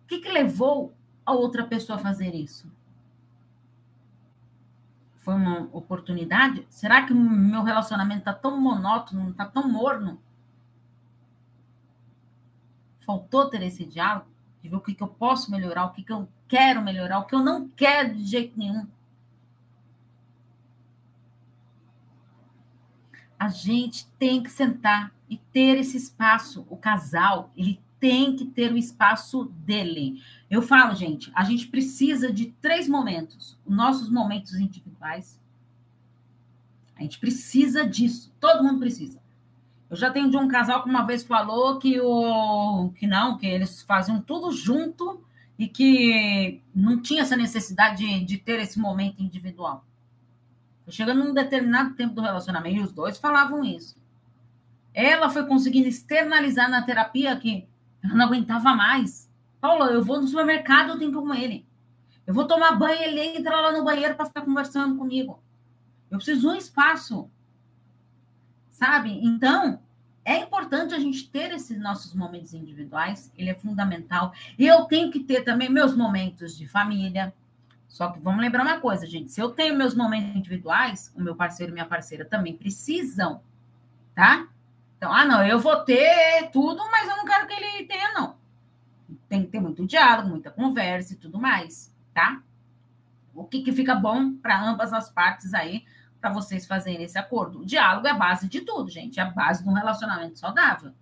O 0.03 0.07
que, 0.07 0.19
que 0.19 0.29
levou 0.29 0.93
a 1.25 1.31
outra 1.33 1.65
pessoa 1.65 1.97
a 1.97 2.01
fazer 2.01 2.33
isso? 2.35 2.69
Foi 5.17 5.35
uma 5.35 5.69
oportunidade? 5.71 6.67
Será 6.69 7.05
que 7.05 7.13
meu 7.13 7.63
relacionamento 7.63 8.19
está 8.19 8.33
tão 8.33 8.59
monótono, 8.59 9.29
está 9.29 9.45
tão 9.45 9.71
morno? 9.71 10.19
Faltou 12.99 13.49
ter 13.49 13.61
esse 13.61 13.85
diálogo? 13.85 14.27
De 14.61 14.67
ver 14.67 14.75
o 14.75 14.81
que, 14.81 14.93
que 14.93 15.01
eu 15.01 15.07
posso 15.07 15.49
melhorar, 15.49 15.85
o 15.85 15.91
que, 15.91 16.03
que 16.03 16.11
eu 16.11 16.27
quero 16.53 16.83
melhorar, 16.83 17.17
o 17.17 17.25
que 17.25 17.33
eu 17.33 17.39
não 17.39 17.67
quero 17.69 18.13
de 18.13 18.23
jeito 18.27 18.55
nenhum. 18.59 18.85
A 23.39 23.49
gente 23.49 24.05
tem 24.19 24.43
que 24.43 24.51
sentar 24.51 25.11
e 25.27 25.37
ter 25.51 25.79
esse 25.79 25.97
espaço. 25.97 26.63
O 26.69 26.77
casal, 26.77 27.51
ele 27.57 27.81
tem 27.99 28.35
que 28.35 28.45
ter 28.45 28.71
o 28.71 28.77
espaço 28.77 29.45
dele. 29.65 30.21
Eu 30.47 30.61
falo, 30.61 30.93
gente, 30.93 31.31
a 31.33 31.43
gente 31.43 31.65
precisa 31.69 32.31
de 32.31 32.51
três 32.61 32.87
momentos. 32.87 33.57
Os 33.65 33.75
nossos 33.75 34.11
momentos 34.11 34.53
individuais. 34.53 35.41
A 36.95 37.01
gente 37.01 37.17
precisa 37.17 37.83
disso. 37.83 38.31
Todo 38.39 38.63
mundo 38.63 38.77
precisa. 38.77 39.19
Eu 39.89 39.97
já 39.97 40.11
tenho 40.11 40.29
de 40.29 40.37
um 40.37 40.47
casal 40.47 40.83
que 40.83 40.89
uma 40.89 41.01
vez 41.01 41.23
falou 41.23 41.79
que 41.79 41.99
o 41.99 42.91
que 42.95 43.07
não, 43.07 43.39
que 43.39 43.47
eles 43.47 43.81
faziam 43.81 44.21
tudo 44.21 44.51
junto 44.51 45.19
e 45.63 45.67
que 45.69 46.61
não 46.75 47.01
tinha 47.01 47.21
essa 47.21 47.37
necessidade 47.37 48.05
de, 48.05 48.25
de 48.25 48.37
ter 48.37 48.59
esse 48.59 48.77
momento 48.77 49.23
individual. 49.23 49.85
Chegando 50.89 51.23
num 51.23 51.33
determinado 51.33 51.95
tempo 51.95 52.13
do 52.13 52.21
relacionamento, 52.21 52.75
e 52.75 52.81
os 52.81 52.91
dois 52.91 53.17
falavam 53.17 53.63
isso. 53.63 53.95
Ela 54.93 55.29
foi 55.29 55.45
conseguindo 55.47 55.87
externalizar 55.87 56.69
na 56.69 56.81
terapia 56.81 57.33
que 57.37 57.65
ela 58.03 58.13
não 58.13 58.25
aguentava 58.25 58.75
mais. 58.75 59.31
Paula, 59.61 59.85
eu 59.85 60.03
vou 60.03 60.19
no 60.19 60.27
supermercado, 60.27 60.89
eu 60.89 60.99
tenho 60.99 61.11
que 61.11 61.17
ir 61.17 61.21
com 61.21 61.33
ele. 61.33 61.65
Eu 62.27 62.33
vou 62.33 62.45
tomar 62.45 62.73
banho, 62.73 63.01
ele 63.01 63.21
entra 63.21 63.61
lá 63.61 63.71
no 63.71 63.85
banheiro 63.85 64.15
para 64.15 64.25
ficar 64.25 64.41
conversando 64.41 64.97
comigo. 64.97 65.41
Eu 66.11 66.17
preciso 66.17 66.41
de 66.41 66.47
um 66.47 66.55
espaço. 66.55 67.31
Sabe? 68.69 69.17
Então, 69.23 69.79
é 70.25 70.37
importante 70.37 70.93
a 70.93 70.99
gente 70.99 71.29
ter 71.29 71.51
esses 71.51 71.79
nossos 71.79 72.13
momentos 72.13 72.53
individuais, 72.53 73.31
ele 73.37 73.49
é 73.49 73.55
fundamental. 73.55 74.33
E 74.57 74.65
eu 74.65 74.85
tenho 74.85 75.11
que 75.11 75.19
ter 75.19 75.43
também 75.43 75.69
meus 75.69 75.95
momentos 75.95 76.57
de 76.57 76.67
família. 76.67 77.33
Só 77.87 78.11
que 78.11 78.19
vamos 78.19 78.41
lembrar 78.41 78.63
uma 78.63 78.79
coisa, 78.79 79.05
gente: 79.05 79.31
se 79.31 79.41
eu 79.41 79.49
tenho 79.49 79.75
meus 79.75 79.93
momentos 79.93 80.35
individuais, 80.35 81.13
o 81.15 81.21
meu 81.21 81.35
parceiro 81.35 81.71
e 81.71 81.73
minha 81.73 81.85
parceira 81.85 82.25
também 82.25 82.55
precisam, 82.55 83.41
tá? 84.15 84.47
Então, 84.97 85.11
ah, 85.13 85.25
não, 85.25 85.45
eu 85.45 85.59
vou 85.59 85.83
ter 85.83 86.49
tudo, 86.51 86.81
mas 86.89 87.09
eu 87.09 87.17
não 87.17 87.25
quero 87.25 87.45
que 87.45 87.53
ele 87.53 87.85
tenha, 87.85 88.13
não. 88.13 88.35
Tem 89.27 89.43
que 89.43 89.49
ter 89.49 89.59
muito 89.59 89.85
diálogo, 89.85 90.29
muita 90.29 90.49
conversa 90.49 91.13
e 91.13 91.17
tudo 91.17 91.37
mais, 91.37 91.93
tá? 92.13 92.41
O 93.35 93.43
que, 93.43 93.61
que 93.61 93.73
fica 93.73 93.93
bom 93.93 94.33
para 94.33 94.63
ambas 94.63 94.93
as 94.93 95.09
partes 95.09 95.53
aí 95.53 95.83
para 96.23 96.31
vocês 96.31 96.65
fazerem 96.65 97.03
esse 97.03 97.17
acordo. 97.17 97.59
O 97.59 97.65
diálogo 97.65 98.07
é 98.07 98.11
a 98.11 98.13
base 98.13 98.47
de 98.47 98.61
tudo, 98.61 98.89
gente, 98.89 99.19
é 99.19 99.23
a 99.23 99.29
base 99.29 99.61
de 99.61 99.67
um 99.67 99.73
relacionamento 99.73 100.39
saudável. 100.39 100.93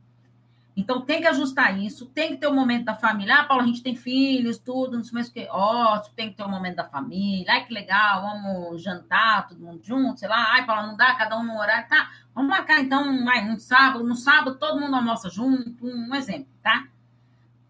Então 0.75 1.01
tem 1.01 1.21
que 1.21 1.27
ajustar 1.27 1.77
isso, 1.79 2.07
tem 2.07 2.29
que 2.29 2.37
ter 2.37 2.47
o 2.47 2.49
um 2.49 2.55
momento 2.55 2.85
da 2.85 2.95
família. 2.95 3.35
Ah, 3.35 3.43
Paulo, 3.43 3.61
a 3.61 3.67
gente 3.67 3.83
tem 3.83 3.95
filhos, 3.95 4.57
tudo, 4.57 4.97
não 4.97 5.03
sei 5.03 5.13
mais 5.13 5.27
o 5.27 5.33
que. 5.33 5.47
Ótimo, 5.51 6.15
tem 6.15 6.31
que 6.31 6.37
ter 6.37 6.41
o 6.41 6.47
um 6.47 6.49
momento 6.49 6.77
da 6.77 6.85
família. 6.85 7.53
Ai, 7.53 7.65
que 7.65 7.71
legal, 7.71 8.23
vamos 8.23 8.81
jantar, 8.81 9.47
todo 9.47 9.63
mundo 9.63 9.79
junto, 9.83 10.19
sei 10.19 10.27
lá. 10.27 10.53
Ai, 10.53 10.65
Paulo, 10.65 10.87
não 10.87 10.97
dá, 10.97 11.13
cada 11.13 11.37
um 11.37 11.43
no 11.43 11.55
horário. 11.55 11.87
Tá, 11.87 12.09
vamos 12.33 12.49
marcar 12.49 12.79
então, 12.79 13.23
vai, 13.23 13.47
no 13.47 13.59
sábado. 13.59 14.03
No 14.03 14.15
sábado 14.15 14.57
todo 14.57 14.79
mundo 14.79 14.95
almoça 14.95 15.29
junto, 15.29 15.85
um 15.85 16.15
exemplo, 16.15 16.47
tá? 16.63 16.87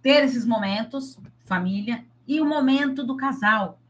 Ter 0.01 0.23
esses 0.23 0.45
momentos, 0.45 1.19
família, 1.43 2.05
e 2.25 2.39
o 2.39 2.45
momento 2.45 3.03
do 3.03 3.17
casal 3.17 3.80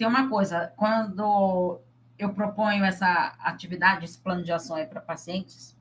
tem 0.00 0.08
uma 0.08 0.30
coisa, 0.30 0.72
quando 0.78 1.78
eu 2.18 2.32
proponho 2.32 2.86
essa 2.86 3.36
atividade, 3.38 4.06
esse 4.06 4.18
plano 4.18 4.42
de 4.42 4.50
ação 4.50 4.82
para 4.86 4.98
pacientes, 4.98 5.76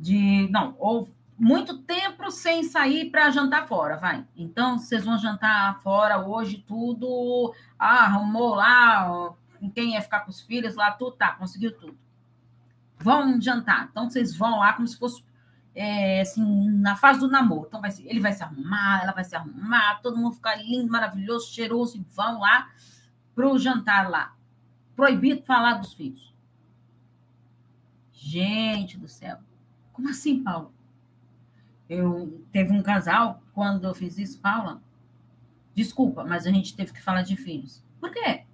de 0.00 0.48
não, 0.50 0.74
ou 0.78 1.14
muito 1.38 1.82
tempo 1.82 2.30
sem 2.30 2.62
sair 2.62 3.10
para 3.10 3.30
jantar 3.30 3.68
fora, 3.68 3.98
vai. 3.98 4.26
Então, 4.34 4.78
vocês 4.78 5.04
vão 5.04 5.18
jantar 5.18 5.78
fora 5.82 6.26
hoje, 6.26 6.64
tudo, 6.66 7.54
ah, 7.78 8.06
arrumou 8.06 8.54
lá, 8.54 9.34
quem 9.74 9.92
ia 9.92 10.00
ficar 10.00 10.20
com 10.20 10.30
os 10.30 10.40
filhos 10.40 10.74
lá, 10.74 10.90
tudo, 10.90 11.14
tá, 11.14 11.32
conseguiu 11.32 11.76
tudo. 11.76 11.98
Vão 12.98 13.38
jantar. 13.38 13.88
Então, 13.90 14.08
vocês 14.08 14.34
vão 14.34 14.60
lá 14.60 14.72
como 14.72 14.88
se 14.88 14.98
fosse 14.98 15.22
é, 15.74 16.22
assim, 16.22 16.70
na 16.78 16.96
fase 16.96 17.20
do 17.20 17.28
namoro. 17.28 17.66
Então, 17.68 17.82
vai, 17.82 17.90
ele 18.06 18.20
vai 18.20 18.32
se 18.32 18.42
arrumar, 18.42 19.02
ela 19.02 19.12
vai 19.12 19.24
se 19.24 19.36
arrumar, 19.36 20.00
todo 20.00 20.16
mundo 20.16 20.36
ficar 20.36 20.54
lindo, 20.56 20.90
maravilhoso, 20.90 21.52
cheiroso, 21.52 21.98
e 21.98 22.06
vão 22.10 22.40
lá 22.40 22.70
para 23.34 23.48
o 23.48 23.58
jantar 23.58 24.10
lá. 24.10 24.36
Proibido 24.94 25.42
falar 25.42 25.74
dos 25.74 25.94
filhos. 25.94 26.32
Gente 28.12 28.98
do 28.98 29.08
céu. 29.08 29.38
Como 29.92 30.08
assim, 30.08 30.42
Paulo? 30.42 30.72
Eu 31.88 32.42
teve 32.52 32.72
um 32.72 32.82
casal, 32.82 33.42
quando 33.52 33.84
eu 33.84 33.94
fiz 33.94 34.16
isso, 34.16 34.40
Paula, 34.40 34.80
desculpa, 35.74 36.24
mas 36.24 36.46
a 36.46 36.50
gente 36.50 36.74
teve 36.74 36.92
que 36.92 37.02
falar 37.02 37.22
de 37.22 37.36
filhos. 37.36 37.84
Por 38.00 38.10
quê? 38.10 38.44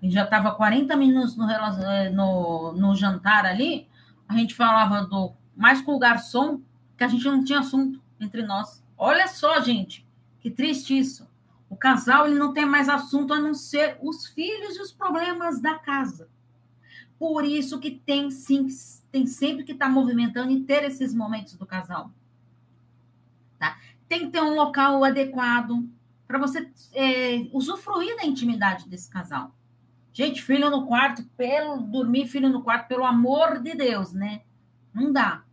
A 0.00 0.04
gente 0.04 0.12
já 0.12 0.24
estava 0.24 0.54
40 0.54 0.96
minutos 0.96 1.36
no, 1.36 1.48
eh, 1.50 2.10
no, 2.10 2.72
no 2.72 2.94
jantar 2.94 3.46
ali, 3.46 3.88
a 4.28 4.34
gente 4.36 4.54
falava 4.54 5.06
do 5.06 5.32
mais 5.56 5.82
com 5.82 5.94
o 5.94 5.98
garçom, 5.98 6.60
que 6.96 7.02
a 7.02 7.08
gente 7.08 7.24
não 7.24 7.42
tinha 7.42 7.58
assunto 7.58 8.00
entre 8.20 8.42
nós. 8.42 8.84
Olha 8.96 9.26
só, 9.26 9.60
gente, 9.60 10.06
que 10.40 10.50
triste 10.50 10.96
isso. 10.96 11.27
O 11.68 11.76
casal 11.76 12.26
ele 12.26 12.38
não 12.38 12.52
tem 12.52 12.64
mais 12.64 12.88
assunto 12.88 13.32
a 13.32 13.38
não 13.38 13.54
ser 13.54 13.98
os 14.02 14.26
filhos 14.26 14.76
e 14.76 14.80
os 14.80 14.92
problemas 14.92 15.60
da 15.60 15.78
casa. 15.78 16.28
Por 17.18 17.44
isso 17.44 17.78
que 17.80 17.90
tem 17.90 18.30
sim, 18.30 18.68
tem 19.10 19.26
sempre 19.26 19.64
que 19.64 19.72
estar 19.72 19.86
tá 19.86 19.92
movimentando 19.92 20.50
e 20.52 20.62
ter 20.62 20.84
esses 20.84 21.14
momentos 21.14 21.54
do 21.54 21.66
casal. 21.66 22.10
Tá? 23.58 23.76
Tem 24.08 24.20
que 24.20 24.30
ter 24.30 24.40
um 24.40 24.54
local 24.54 25.04
adequado 25.04 25.88
para 26.26 26.38
você 26.38 26.70
é, 26.92 27.48
usufruir 27.52 28.16
da 28.16 28.24
intimidade 28.24 28.88
desse 28.88 29.10
casal. 29.10 29.54
Gente, 30.12 30.42
filho 30.42 30.70
no 30.70 30.86
quarto, 30.86 31.24
pelo 31.36 31.78
dormir 31.78 32.26
filho 32.26 32.48
no 32.48 32.62
quarto, 32.62 32.88
pelo 32.88 33.04
amor 33.04 33.60
de 33.60 33.74
Deus, 33.74 34.12
né? 34.12 34.42
Não 34.92 35.12
dá. 35.12 35.44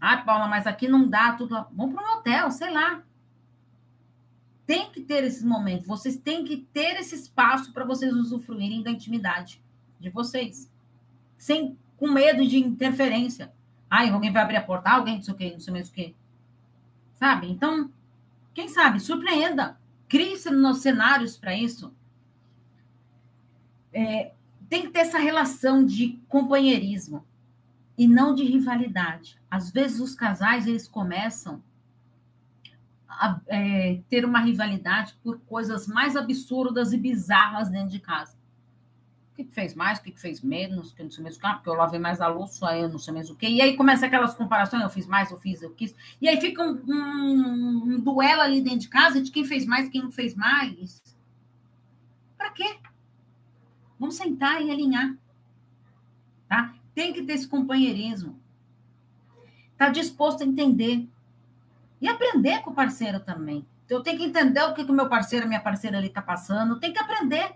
Ah, 0.00 0.18
Paula, 0.18 0.46
mas 0.46 0.66
aqui 0.66 0.86
não 0.86 1.08
dá 1.08 1.32
tudo. 1.32 1.66
Vamos 1.72 1.94
para 1.94 2.04
um 2.04 2.18
hotel, 2.18 2.50
sei 2.50 2.70
lá. 2.70 3.02
Tem 4.64 4.90
que 4.90 5.00
ter 5.00 5.24
esses 5.24 5.42
momentos. 5.42 5.86
Vocês 5.86 6.16
têm 6.16 6.44
que 6.44 6.58
ter 6.72 6.96
esse 7.00 7.14
espaço 7.14 7.72
para 7.72 7.84
vocês 7.84 8.12
usufruírem 8.12 8.82
da 8.82 8.90
intimidade 8.90 9.62
de 9.98 10.10
vocês. 10.10 10.70
Sem, 11.36 11.76
com 11.96 12.08
medo 12.08 12.46
de 12.46 12.58
interferência. 12.58 13.52
Ai, 13.90 14.10
alguém 14.10 14.30
vai 14.30 14.42
abrir 14.42 14.56
a 14.56 14.62
porta, 14.62 14.90
alguém 14.90 15.16
não 15.16 15.22
sei 15.22 15.34
o 15.34 15.36
quê, 15.36 15.50
não 15.52 15.60
sei 15.60 15.72
mais 15.72 15.88
o 15.88 15.92
quê. 15.92 16.14
Sabe? 17.14 17.50
Então, 17.50 17.90
quem 18.54 18.68
sabe, 18.68 19.00
surpreenda. 19.00 19.78
Crie 20.08 20.36
nos 20.50 20.78
cenários 20.78 21.36
para 21.36 21.54
isso. 21.54 21.92
É, 23.92 24.32
tem 24.68 24.82
que 24.82 24.90
ter 24.90 25.00
essa 25.00 25.18
relação 25.18 25.84
de 25.84 26.20
companheirismo 26.28 27.24
e 27.98 28.06
não 28.06 28.32
de 28.32 28.44
rivalidade. 28.44 29.36
Às 29.50 29.72
vezes 29.72 29.98
os 29.98 30.14
casais 30.14 30.68
eles 30.68 30.86
começam 30.86 31.60
a 33.08 33.40
é, 33.48 34.00
ter 34.08 34.24
uma 34.24 34.38
rivalidade 34.38 35.18
por 35.24 35.40
coisas 35.40 35.88
mais 35.88 36.14
absurdas 36.14 36.92
e 36.92 36.96
bizarras 36.96 37.68
dentro 37.68 37.88
de 37.88 37.98
casa. 37.98 38.38
O 39.32 39.36
que, 39.38 39.44
que 39.44 39.52
fez 39.52 39.74
mais, 39.74 39.98
o 39.98 40.02
que, 40.02 40.12
que 40.12 40.20
fez 40.20 40.40
menos, 40.40 40.92
que 40.92 41.02
não 41.02 41.10
sei 41.10 41.24
mesmo 41.24 41.38
o 41.38 41.40
que, 41.40 41.46
ah, 41.46 41.54
porque 41.54 41.68
eu 41.68 41.74
lavei 41.74 41.98
mais 41.98 42.20
a 42.20 42.28
louça, 42.28 42.76
eu 42.76 42.88
não 42.88 42.98
sei 42.98 43.12
mesmo 43.12 43.34
o 43.34 43.36
que. 43.36 43.48
E 43.48 43.60
aí 43.60 43.76
começa 43.76 44.06
aquelas 44.06 44.34
comparações, 44.34 44.82
eu 44.82 44.90
fiz 44.90 45.06
mais, 45.06 45.30
eu 45.32 45.38
fiz, 45.38 45.62
eu 45.62 45.70
quis. 45.70 45.94
E 46.20 46.28
aí 46.28 46.40
fica 46.40 46.62
um, 46.62 46.80
um, 46.86 47.82
um 47.94 48.00
duelo 48.00 48.42
ali 48.42 48.60
dentro 48.60 48.80
de 48.80 48.88
casa 48.88 49.20
de 49.20 49.30
quem 49.32 49.44
fez 49.44 49.66
mais, 49.66 49.88
quem 49.88 50.02
não 50.02 50.12
fez 50.12 50.36
mais. 50.36 51.02
Para 52.36 52.50
quê? 52.50 52.78
Vamos 53.98 54.16
sentar 54.16 54.62
e 54.62 54.70
alinhar. 54.70 55.16
Tá? 56.48 56.74
Tem 56.98 57.12
que 57.12 57.22
ter 57.22 57.34
esse 57.34 57.46
companheirismo. 57.46 58.42
Tá 59.76 59.88
disposto 59.88 60.42
a 60.42 60.44
entender. 60.44 61.08
E 62.00 62.08
aprender 62.08 62.60
com 62.62 62.72
o 62.72 62.74
parceiro 62.74 63.20
também. 63.20 63.64
Eu 63.88 64.02
tenho 64.02 64.18
que 64.18 64.24
entender 64.24 64.60
o 64.64 64.74
que 64.74 64.82
o 64.82 64.92
meu 64.92 65.08
parceiro, 65.08 65.46
minha 65.46 65.60
parceira 65.60 65.96
ali 65.96 66.08
está 66.08 66.20
passando. 66.20 66.80
Tem 66.80 66.92
que 66.92 66.98
aprender. 66.98 67.54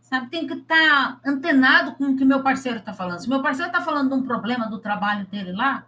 Sabe, 0.00 0.30
tem 0.30 0.46
que 0.46 0.54
estar 0.54 1.20
tá 1.20 1.30
antenado 1.30 1.94
com 1.96 2.04
o 2.04 2.16
que 2.16 2.24
meu 2.24 2.42
parceiro 2.42 2.78
está 2.78 2.94
falando. 2.94 3.18
Se 3.18 3.28
meu 3.28 3.42
parceiro 3.42 3.70
está 3.70 3.84
falando 3.84 4.08
de 4.08 4.14
um 4.14 4.22
problema 4.22 4.66
do 4.66 4.78
trabalho 4.78 5.26
dele 5.26 5.52
lá, 5.52 5.86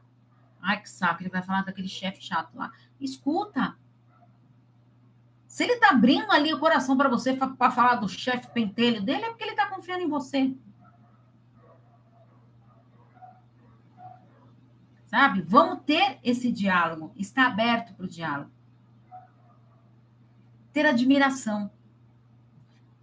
ai 0.61 0.83
que 0.83 0.91
saco, 0.91 1.23
ele 1.23 1.31
vai 1.31 1.41
falar 1.41 1.65
daquele 1.65 1.89
chefe 1.89 2.23
chato 2.23 2.55
lá. 2.55 2.71
Escuta. 3.01 3.75
Se 5.59 5.65
ele 5.65 5.73
está 5.73 5.89
abrindo 5.89 6.31
ali 6.31 6.55
o 6.55 6.61
coração 6.61 6.97
para 6.97 7.09
você 7.09 7.35
para 7.35 7.71
falar 7.73 7.97
do 7.97 8.09
chefe 8.09 8.47
pentelho 8.53 9.03
dele, 9.03 9.25
é 9.25 9.29
porque 9.31 9.43
ele 9.43 9.51
está 9.51 9.67
confiando 9.67 10.05
em 10.05 10.09
você. 10.09 10.55
Sabe? 15.07 15.43
Vamos 15.43 15.83
ter 15.85 16.21
esse 16.23 16.53
diálogo. 16.53 17.13
Está 17.17 17.49
aberto 17.49 17.93
para 17.93 18.07
o 18.07 18.09
diálogo. 18.09 18.53
Ter 20.73 20.87
admiração. 20.87 21.69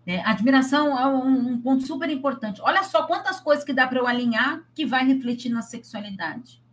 É, 0.08 0.22
admiração 0.22 0.98
é 0.98 1.08
um, 1.08 1.50
um 1.50 1.62
ponto 1.62 1.86
super 1.86 2.10
importante. 2.10 2.62
Olha 2.62 2.84
só 2.84 3.06
quantas 3.06 3.42
coisas 3.42 3.66
que 3.66 3.74
dá 3.74 3.86
para 3.86 4.00
eu 4.00 4.08
alinhar 4.08 4.64
que 4.74 4.86
vai 4.86 5.06
refletir 5.06 5.50
na 5.50 5.62
sexualidade. 5.62 6.64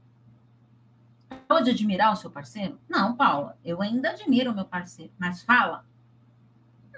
Pode 1.46 1.70
admirar 1.70 2.12
o 2.12 2.16
seu 2.16 2.30
parceiro? 2.30 2.78
Não, 2.88 3.14
Paula, 3.14 3.58
eu 3.64 3.82
ainda 3.82 4.10
admiro 4.10 4.52
o 4.52 4.54
meu 4.54 4.64
parceiro, 4.64 5.12
mas 5.18 5.42
fala. 5.42 5.84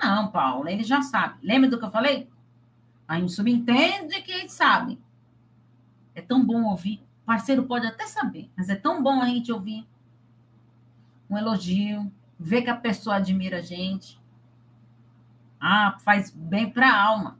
Não, 0.00 0.30
Paula, 0.30 0.70
ele 0.70 0.84
já 0.84 1.02
sabe. 1.02 1.38
Lembra 1.42 1.70
do 1.70 1.78
que 1.78 1.84
eu 1.84 1.90
falei? 1.90 2.28
A 3.06 3.18
gente 3.18 3.32
subentende 3.32 4.20
que 4.22 4.32
ele 4.32 4.48
sabe. 4.48 5.00
É 6.14 6.22
tão 6.22 6.44
bom 6.44 6.64
ouvir. 6.64 7.04
O 7.22 7.26
parceiro 7.26 7.64
pode 7.64 7.86
até 7.86 8.06
saber, 8.06 8.50
mas 8.56 8.68
é 8.68 8.76
tão 8.76 9.02
bom 9.02 9.20
a 9.20 9.26
gente 9.26 9.50
ouvir 9.50 9.86
um 11.28 11.38
elogio, 11.38 12.12
ver 12.38 12.62
que 12.62 12.70
a 12.70 12.76
pessoa 12.76 13.16
admira 13.16 13.58
a 13.58 13.62
gente. 13.62 14.20
Ah, 15.58 15.96
faz 16.00 16.30
bem 16.30 16.70
para 16.70 16.90
a 16.90 17.02
alma. 17.02 17.38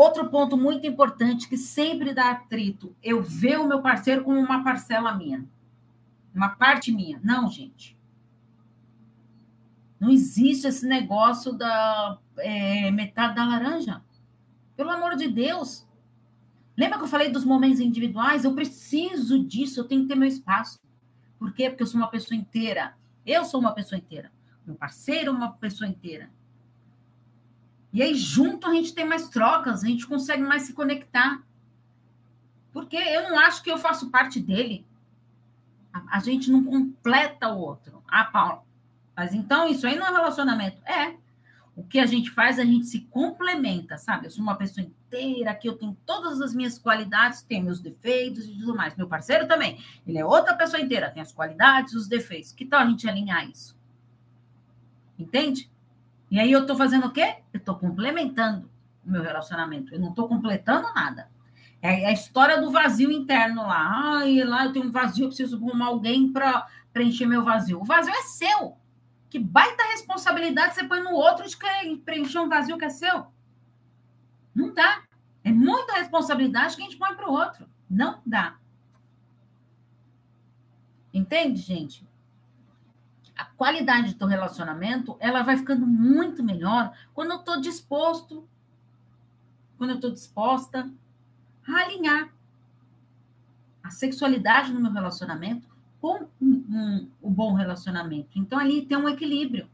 Outro 0.00 0.30
ponto 0.30 0.56
muito 0.56 0.86
importante 0.86 1.46
que 1.46 1.58
sempre 1.58 2.14
dá 2.14 2.30
atrito, 2.30 2.96
eu 3.02 3.22
ver 3.22 3.60
o 3.60 3.68
meu 3.68 3.82
parceiro 3.82 4.24
como 4.24 4.40
uma 4.40 4.64
parcela 4.64 5.12
minha, 5.12 5.46
uma 6.34 6.48
parte 6.48 6.90
minha. 6.90 7.20
Não, 7.22 7.50
gente. 7.50 7.98
Não 10.00 10.08
existe 10.08 10.66
esse 10.66 10.86
negócio 10.86 11.52
da 11.52 12.18
é, 12.38 12.90
metade 12.90 13.34
da 13.34 13.44
laranja. 13.44 14.02
Pelo 14.74 14.88
amor 14.88 15.16
de 15.16 15.28
Deus. 15.28 15.86
Lembra 16.74 16.96
que 16.96 17.04
eu 17.04 17.08
falei 17.08 17.30
dos 17.30 17.44
momentos 17.44 17.78
individuais? 17.78 18.46
Eu 18.46 18.54
preciso 18.54 19.44
disso, 19.44 19.80
eu 19.80 19.84
tenho 19.84 20.00
que 20.04 20.08
ter 20.08 20.14
meu 20.14 20.28
espaço. 20.28 20.80
Por 21.38 21.52
quê? 21.52 21.68
Porque 21.68 21.82
eu 21.82 21.86
sou 21.86 22.00
uma 22.00 22.08
pessoa 22.08 22.40
inteira. 22.40 22.96
Eu 23.26 23.44
sou 23.44 23.60
uma 23.60 23.74
pessoa 23.74 23.98
inteira. 23.98 24.32
Meu 24.64 24.76
parceiro 24.76 25.28
é 25.28 25.34
uma 25.34 25.52
pessoa 25.52 25.86
inteira. 25.86 26.30
E 27.92 28.02
aí, 28.02 28.14
junto, 28.14 28.68
a 28.68 28.74
gente 28.74 28.94
tem 28.94 29.04
mais 29.04 29.28
trocas, 29.28 29.82
a 29.82 29.86
gente 29.86 30.06
consegue 30.06 30.42
mais 30.42 30.62
se 30.62 30.72
conectar. 30.72 31.42
Porque 32.72 32.96
eu 32.96 33.28
não 33.28 33.38
acho 33.38 33.62
que 33.62 33.70
eu 33.70 33.78
faço 33.78 34.10
parte 34.10 34.38
dele. 34.38 34.86
A, 35.92 36.18
a 36.18 36.20
gente 36.20 36.50
não 36.50 36.64
completa 36.64 37.48
o 37.48 37.58
outro. 37.58 38.02
Ah, 38.06 38.24
Paulo. 38.24 38.62
Mas 39.16 39.34
então, 39.34 39.68
isso 39.68 39.86
aí 39.86 39.96
não 39.96 40.06
é 40.06 40.10
relacionamento. 40.10 40.80
É. 40.86 41.16
O 41.74 41.82
que 41.82 41.98
a 41.98 42.06
gente 42.06 42.30
faz, 42.30 42.58
a 42.58 42.64
gente 42.64 42.86
se 42.86 43.00
complementa, 43.10 43.96
sabe? 43.96 44.26
Eu 44.26 44.30
sou 44.30 44.42
uma 44.42 44.56
pessoa 44.56 44.86
inteira, 44.86 45.54
que 45.54 45.68
eu 45.68 45.76
tenho 45.76 45.96
todas 46.04 46.40
as 46.40 46.54
minhas 46.54 46.78
qualidades, 46.78 47.42
tenho 47.42 47.64
meus 47.64 47.80
defeitos 47.80 48.44
e 48.44 48.52
tudo 48.52 48.76
mais. 48.76 48.94
Meu 48.96 49.08
parceiro 49.08 49.48
também. 49.48 49.82
Ele 50.06 50.18
é 50.18 50.24
outra 50.24 50.54
pessoa 50.54 50.80
inteira, 50.80 51.10
tem 51.10 51.22
as 51.22 51.32
qualidades, 51.32 51.94
os 51.94 52.06
defeitos. 52.06 52.52
Que 52.52 52.66
tal 52.66 52.80
a 52.80 52.86
gente 52.86 53.08
alinhar 53.08 53.48
isso? 53.48 53.76
Entende? 55.18 55.70
E 56.30 56.38
aí 56.38 56.52
eu 56.52 56.60
estou 56.60 56.76
fazendo 56.76 57.06
o 57.06 57.10
quê? 57.10 57.36
Eu 57.52 57.58
estou 57.58 57.74
complementando 57.76 58.70
o 59.04 59.10
meu 59.10 59.22
relacionamento. 59.22 59.92
Eu 59.92 60.00
não 60.00 60.10
estou 60.10 60.28
completando 60.28 60.92
nada. 60.94 61.28
É 61.82 62.06
a 62.06 62.12
história 62.12 62.60
do 62.60 62.70
vazio 62.70 63.10
interno 63.10 63.62
lá. 63.62 64.18
Ai, 64.18 64.44
lá 64.44 64.66
eu 64.66 64.72
tenho 64.72 64.86
um 64.86 64.90
vazio, 64.90 65.24
eu 65.24 65.28
preciso 65.28 65.56
arrumar 65.56 65.86
alguém 65.86 66.30
para 66.30 66.68
preencher 66.92 67.26
meu 67.26 67.42
vazio. 67.42 67.80
O 67.80 67.84
vazio 67.84 68.12
é 68.12 68.22
seu. 68.22 68.76
Que 69.30 69.38
baita 69.38 69.82
responsabilidade 69.84 70.74
você 70.74 70.84
põe 70.84 71.00
no 71.00 71.12
outro 71.12 71.46
de 71.48 71.56
preencher 72.04 72.38
um 72.38 72.48
vazio 72.48 72.76
que 72.76 72.84
é 72.84 72.90
seu. 72.90 73.26
Não 74.54 74.74
dá. 74.74 75.02
É 75.42 75.50
muita 75.50 75.94
responsabilidade 75.94 76.76
que 76.76 76.82
a 76.82 76.84
gente 76.84 76.98
põe 76.98 77.14
para 77.14 77.28
o 77.28 77.32
outro. 77.32 77.66
Não 77.88 78.20
dá. 78.26 78.56
Entende, 81.14 81.60
gente? 81.60 82.06
A 83.40 83.44
qualidade 83.56 84.14
do 84.14 84.26
relacionamento 84.26 85.16
ela 85.18 85.42
vai 85.42 85.56
ficando 85.56 85.86
muito 85.86 86.42
melhor 86.42 86.92
quando 87.14 87.30
eu 87.30 87.38
estou 87.38 87.58
disposto, 87.58 88.46
quando 89.78 89.90
eu 89.90 89.96
estou 89.96 90.10
disposta 90.10 90.90
a 91.66 91.72
alinhar 91.72 92.30
a 93.82 93.90
sexualidade 93.90 94.72
no 94.72 94.80
meu 94.80 94.92
relacionamento 94.92 95.66
com 96.02 96.28
um, 96.40 96.50
um, 96.68 97.10
um 97.22 97.32
bom 97.32 97.54
relacionamento. 97.54 98.38
Então 98.38 98.58
ali 98.58 98.84
tem 98.84 98.98
um 98.98 99.08
equilíbrio. 99.08 99.68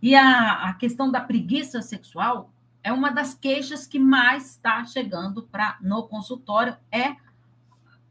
E 0.00 0.14
a, 0.14 0.68
a 0.70 0.74
questão 0.74 1.10
da 1.10 1.20
preguiça 1.20 1.82
sexual 1.82 2.52
é 2.84 2.92
uma 2.92 3.10
das 3.10 3.34
queixas 3.34 3.86
que 3.86 3.98
mais 3.98 4.50
está 4.50 4.84
chegando 4.84 5.42
para 5.42 5.76
no 5.80 6.04
consultório 6.04 6.76
é 6.90 7.16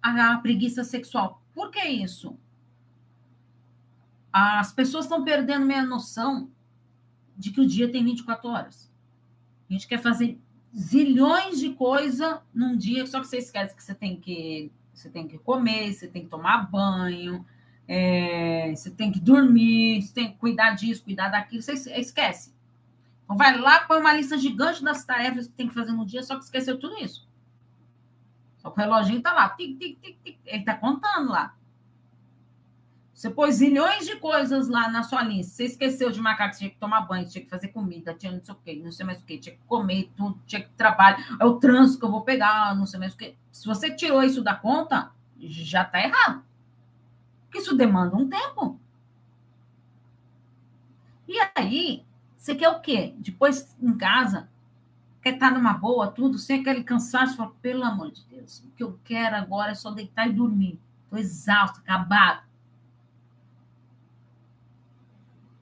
a, 0.02 0.34
a 0.34 0.38
preguiça 0.40 0.84
sexual. 0.84 1.42
Por 1.54 1.72
que 1.72 1.82
isso? 1.82 2.38
As 4.32 4.72
pessoas 4.72 5.06
estão 5.06 5.24
perdendo 5.24 5.66
meia 5.66 5.86
noção 5.86 6.50
de 7.38 7.52
que 7.52 7.60
o 7.60 7.68
dia 7.68 7.92
tem 7.92 8.04
24 8.04 8.50
horas. 8.50 8.92
A 9.70 9.74
gente 9.74 9.88
quer 9.88 10.02
fazer 10.02 10.40
zilhões 10.76 11.60
de 11.60 11.72
coisas 11.72 12.40
num 12.54 12.78
dia, 12.78 13.06
só 13.06 13.20
que 13.20 13.28
você 13.28 13.38
esquece 13.38 13.76
que 13.76 13.84
você 13.84 13.94
tem 13.94 14.16
que 14.16 14.72
você 14.94 15.10
tem 15.10 15.28
que 15.28 15.38
comer, 15.40 15.94
você 15.94 16.08
tem 16.08 16.24
que 16.24 16.30
tomar 16.30 16.70
banho, 16.70 17.46
é, 17.88 18.74
você 18.76 18.92
tem 18.92 19.12
que 19.12 19.20
dormir, 19.20 20.02
você 20.02 20.14
tem 20.14 20.32
que 20.32 20.38
cuidar 20.38 20.72
disso, 20.72 21.04
cuidar 21.04 21.30
daquilo, 21.30 21.62
você 21.62 21.74
esquece. 22.00 22.54
Então 23.24 23.36
vai 23.36 23.58
lá, 23.58 23.80
põe 23.82 24.00
uma 24.00 24.14
lista 24.14 24.38
gigante 24.38 24.84
das 24.84 25.04
tarefas 25.04 25.48
que 25.48 25.54
tem 25.54 25.68
que 25.68 25.74
fazer 25.74 25.92
no 25.92 26.06
dia, 26.06 26.22
só 26.22 26.38
que 26.38 26.44
esqueceu 26.44 26.78
tudo 26.78 26.98
isso. 26.98 27.28
Só 28.58 28.70
que 28.70 28.80
o 28.80 28.84
reloginho 28.84 29.18
está 29.18 29.34
lá, 29.34 29.50
tic, 29.50 29.80
tic, 29.80 30.00
tic, 30.00 30.18
tic, 30.24 30.40
ele 30.46 30.60
está 30.60 30.76
contando 30.76 31.32
lá. 31.32 31.56
Você 33.22 33.30
pôs 33.30 33.58
zilhões 33.58 34.08
de 34.08 34.16
coisas 34.16 34.68
lá 34.68 34.90
na 34.90 35.04
sua 35.04 35.22
lista. 35.22 35.54
Você 35.54 35.66
esqueceu 35.66 36.10
de 36.10 36.20
marcar 36.20 36.50
que 36.50 36.58
tinha 36.58 36.72
que 36.72 36.78
tomar 36.78 37.02
banho, 37.02 37.30
tinha 37.30 37.44
que 37.44 37.50
fazer 37.52 37.68
comida, 37.68 38.16
tinha 38.16 38.32
não 38.32 38.44
sei 38.44 38.52
o 38.52 38.58
quê, 38.58 38.82
não 38.84 38.92
sei 38.92 39.06
mais 39.06 39.22
o 39.22 39.24
quê, 39.24 39.38
tinha 39.38 39.56
que 39.56 39.62
comer 39.68 40.12
tudo, 40.18 40.42
tinha 40.48 40.60
que 40.60 40.70
trabalhar. 40.72 41.38
É 41.40 41.46
o 41.46 41.60
trânsito 41.60 42.00
que 42.00 42.06
eu 42.06 42.10
vou 42.10 42.24
pegar, 42.24 42.76
não 42.76 42.88
sei 42.88 43.00
mais 43.00 43.14
o 43.14 43.18
quê. 43.18 43.36
Se 43.52 43.68
você 43.68 43.96
tirou 43.96 44.24
isso 44.24 44.44
da 44.44 44.56
conta, 44.56 45.12
já 45.40 45.84
está 45.84 46.02
errado. 46.02 46.44
Porque 47.44 47.60
isso 47.60 47.78
demanda 47.78 48.16
um 48.16 48.28
tempo. 48.28 48.80
E 51.28 51.38
aí, 51.56 52.04
você 52.36 52.56
quer 52.56 52.70
o 52.70 52.80
quê? 52.80 53.14
Depois, 53.20 53.78
em 53.80 53.96
casa, 53.96 54.50
quer 55.22 55.36
estar 55.36 55.52
numa 55.52 55.74
boa, 55.74 56.08
tudo, 56.08 56.40
sem 56.40 56.62
aquele 56.62 56.84
cansaço, 56.84 57.38
fala, 57.38 57.54
pelo 57.62 57.84
amor 57.84 58.10
de 58.10 58.26
Deus, 58.26 58.64
o 58.66 58.72
que 58.72 58.82
eu 58.82 59.00
quero 59.04 59.36
agora 59.36 59.74
é 59.74 59.76
só 59.76 59.92
deitar 59.92 60.28
e 60.28 60.34
dormir. 60.34 60.80
Estou 61.04 61.20
exausto, 61.20 61.82
acabado. 61.82 62.50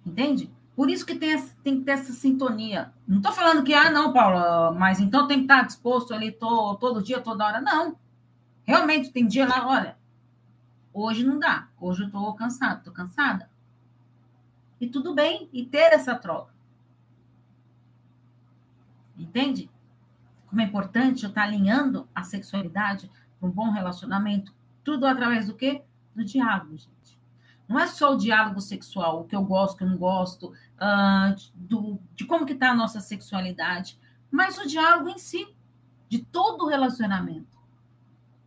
Entende? 0.09 0.51
Por 0.75 0.89
isso 0.89 1.05
que 1.05 1.13
tem, 1.13 1.39
tem 1.63 1.79
que 1.79 1.85
ter 1.85 1.91
essa 1.91 2.11
sintonia. 2.13 2.91
Não 3.07 3.17
estou 3.17 3.31
falando 3.31 3.63
que, 3.63 3.73
ah, 3.73 3.91
não, 3.91 4.11
Paula, 4.11 4.71
mas 4.71 4.99
então 4.99 5.27
tem 5.27 5.37
que 5.37 5.43
estar 5.43 5.65
disposto 5.65 6.13
ali 6.13 6.31
to, 6.31 6.77
todo 6.77 7.03
dia, 7.03 7.21
toda 7.21 7.45
hora. 7.45 7.61
Não. 7.61 7.95
Realmente, 8.63 9.11
tem 9.11 9.27
dia 9.27 9.47
lá, 9.47 9.67
olha, 9.67 9.97
hoje 10.93 11.23
não 11.23 11.37
dá. 11.37 11.67
Hoje 11.79 12.03
eu 12.03 12.07
estou 12.07 12.33
cansado, 12.33 12.79
estou 12.79 12.93
cansada. 12.93 13.49
E 14.81 14.87
tudo 14.87 15.13
bem, 15.13 15.49
e 15.53 15.65
ter 15.65 15.93
essa 15.93 16.15
troca. 16.15 16.53
Entende? 19.17 19.69
Como 20.47 20.61
é 20.61 20.63
importante 20.63 21.23
eu 21.23 21.29
estar 21.29 21.43
alinhando 21.43 22.07
a 22.15 22.23
sexualidade 22.23 23.11
para 23.39 23.47
um 23.47 23.51
bom 23.51 23.69
relacionamento. 23.69 24.53
Tudo 24.83 25.05
através 25.05 25.47
do 25.47 25.55
quê? 25.55 25.83
Do 26.15 26.23
diálogo, 26.23 26.77
gente. 26.77 27.18
Não 27.69 27.79
é 27.79 27.85
só 27.85 28.15
o 28.15 28.17
diálogo 28.17 28.59
sexual, 28.59 29.21
o 29.21 29.25
que 29.25 29.35
eu 29.35 29.43
gosto, 29.43 29.75
o 29.75 29.77
que 29.77 29.83
eu 29.83 29.89
não 29.89 29.97
gosto, 29.97 30.47
uh, 30.47 31.35
do, 31.53 32.01
de 32.15 32.25
como 32.25 32.43
que 32.43 32.53
está 32.53 32.71
a 32.71 32.75
nossa 32.75 32.99
sexualidade, 32.99 33.99
mas 34.31 34.57
o 34.57 34.67
diálogo 34.67 35.07
em 35.07 35.19
si, 35.19 35.55
de 36.09 36.17
todo 36.17 36.63
o 36.63 36.67
relacionamento. 36.67 37.59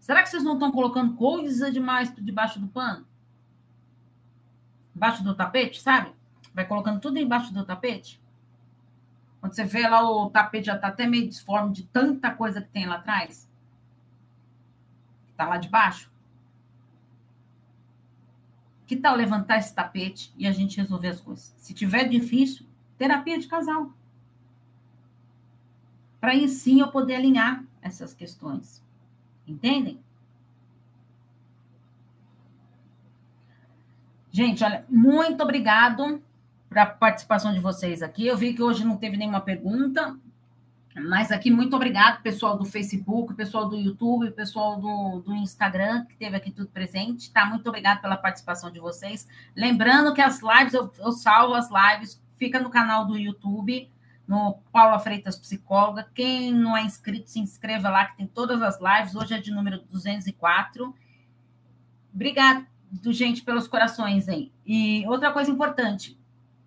Será 0.00 0.24
que 0.24 0.28
vocês 0.28 0.42
não 0.42 0.54
estão 0.54 0.72
colocando 0.72 1.14
coisa 1.14 1.70
demais 1.70 2.12
debaixo 2.16 2.58
do 2.58 2.66
pano? 2.66 3.06
Embaixo 4.94 5.22
do 5.22 5.36
tapete, 5.36 5.80
sabe? 5.80 6.12
Vai 6.52 6.66
colocando 6.66 7.00
tudo 7.00 7.16
embaixo 7.16 7.54
do 7.54 7.64
tapete? 7.64 8.20
Quando 9.40 9.54
você 9.54 9.64
vê 9.64 9.88
lá, 9.88 10.02
o 10.02 10.30
tapete 10.30 10.66
já 10.66 10.74
está 10.74 10.88
até 10.88 11.06
meio 11.06 11.28
disforme 11.28 11.72
de 11.72 11.84
tanta 11.84 12.32
coisa 12.32 12.60
que 12.60 12.68
tem 12.70 12.86
lá 12.86 12.96
atrás. 12.96 13.48
Está 15.30 15.46
lá 15.46 15.58
debaixo. 15.58 16.11
Que 18.92 18.96
tal 18.98 19.16
levantar 19.16 19.56
esse 19.56 19.74
tapete 19.74 20.30
e 20.36 20.46
a 20.46 20.52
gente 20.52 20.76
resolver 20.76 21.08
as 21.08 21.18
coisas? 21.18 21.54
Se 21.56 21.72
tiver 21.72 22.04
difícil, 22.10 22.66
terapia 22.98 23.38
de 23.38 23.48
casal. 23.48 23.90
Para 26.20 26.32
aí 26.32 26.46
sim 26.46 26.80
eu 26.80 26.88
poder 26.88 27.14
alinhar 27.14 27.64
essas 27.80 28.12
questões. 28.12 28.84
Entendem? 29.48 29.98
Gente, 34.30 34.62
olha, 34.62 34.84
muito 34.90 35.42
obrigado 35.42 36.22
para 36.68 36.82
a 36.82 36.86
participação 36.86 37.54
de 37.54 37.60
vocês 37.60 38.02
aqui. 38.02 38.26
Eu 38.26 38.36
vi 38.36 38.52
que 38.52 38.62
hoje 38.62 38.84
não 38.84 38.98
teve 38.98 39.16
nenhuma 39.16 39.40
pergunta, 39.40 40.14
mas 40.94 41.32
aqui, 41.32 41.50
muito 41.50 41.74
obrigado, 41.74 42.20
pessoal 42.20 42.58
do 42.58 42.66
Facebook, 42.66 43.32
pessoal 43.34 43.68
do 43.68 43.76
YouTube, 43.76 44.30
pessoal 44.32 44.78
do, 44.78 45.20
do 45.20 45.34
Instagram, 45.34 46.04
que 46.04 46.16
teve 46.16 46.36
aqui 46.36 46.50
tudo 46.50 46.68
presente, 46.68 47.32
tá? 47.32 47.46
Muito 47.46 47.66
obrigado 47.66 48.02
pela 48.02 48.16
participação 48.16 48.70
de 48.70 48.78
vocês. 48.78 49.26
Lembrando 49.56 50.12
que 50.12 50.20
as 50.20 50.40
lives, 50.42 50.74
eu, 50.74 50.92
eu 50.98 51.12
salvo 51.12 51.54
as 51.54 51.70
lives, 51.70 52.22
fica 52.36 52.60
no 52.60 52.68
canal 52.68 53.06
do 53.06 53.16
YouTube, 53.16 53.90
no 54.28 54.58
Paula 54.70 54.98
Freitas 54.98 55.36
Psicóloga. 55.36 56.06
Quem 56.14 56.52
não 56.52 56.76
é 56.76 56.82
inscrito, 56.82 57.30
se 57.30 57.40
inscreva 57.40 57.88
lá, 57.88 58.06
que 58.06 58.18
tem 58.18 58.26
todas 58.26 58.60
as 58.60 58.78
lives. 58.78 59.14
Hoje 59.14 59.32
é 59.32 59.38
de 59.38 59.50
número 59.50 59.80
204. 59.90 60.94
Obrigado, 62.14 62.66
gente, 63.06 63.42
pelos 63.42 63.66
corações 63.66 64.28
aí. 64.28 64.52
E 64.66 65.06
outra 65.06 65.32
coisa 65.32 65.50
importante, 65.50 66.18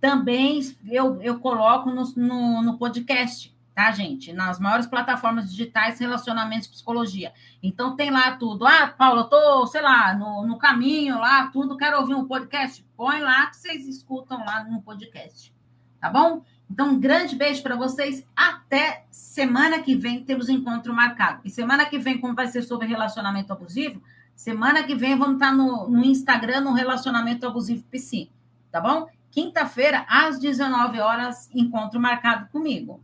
também 0.02 0.60
eu, 0.88 1.22
eu 1.22 1.40
coloco 1.40 1.92
no, 1.92 2.04
no, 2.16 2.64
no 2.64 2.78
podcast 2.80 3.55
tá, 3.76 3.92
gente? 3.92 4.32
Nas 4.32 4.58
maiores 4.58 4.88
plataformas 4.88 5.52
digitais, 5.52 6.00
relacionamentos, 6.00 6.70
psicologia. 6.70 7.34
Então 7.62 7.96
tem 7.96 8.10
lá 8.10 8.32
tudo. 8.38 8.66
Ah, 8.66 8.88
Paula, 8.88 9.22
eu 9.22 9.26
tô, 9.26 9.68
sei 9.68 9.82
lá, 9.82 10.16
no, 10.16 10.48
no 10.48 10.58
caminho 10.58 11.20
lá, 11.20 11.48
tudo, 11.48 11.76
quero 11.76 12.00
ouvir 12.00 12.16
um 12.16 12.26
podcast. 12.26 12.84
Põe 12.96 13.20
lá 13.20 13.48
que 13.48 13.58
vocês 13.58 13.86
escutam 13.86 14.44
lá 14.46 14.64
no 14.64 14.82
podcast. 14.82 15.54
Tá 16.00 16.10
bom? 16.10 16.42
Então, 16.70 16.92
um 16.92 17.00
grande 17.00 17.36
beijo 17.36 17.62
para 17.62 17.76
vocês. 17.76 18.26
Até 18.36 19.06
semana 19.12 19.80
que 19.80 19.96
vem 19.96 20.24
temos 20.24 20.50
encontro 20.50 20.94
marcado. 20.94 21.42
E 21.44 21.50
semana 21.50 21.86
que 21.86 22.00
vem, 22.00 22.18
como 22.18 22.34
vai 22.34 22.48
ser 22.48 22.64
sobre 22.64 22.88
relacionamento 22.88 23.52
abusivo, 23.52 24.02
semana 24.36 24.84
que 24.84 24.96
vem 24.96 25.18
vamos 25.18 25.36
estar 25.36 25.50
tá 25.50 25.54
no, 25.54 25.90
no 25.90 26.04
Instagram 26.04 26.62
no 26.62 26.74
Relacionamento 26.74 27.46
Abusivo 27.46 27.84
PC. 27.84 28.30
Tá 28.72 28.80
bom? 28.80 29.08
Quinta-feira, 29.30 30.06
às 30.08 30.40
19 30.40 31.00
horas, 31.00 31.50
encontro 31.54 32.00
marcado 32.00 32.48
comigo. 32.50 33.04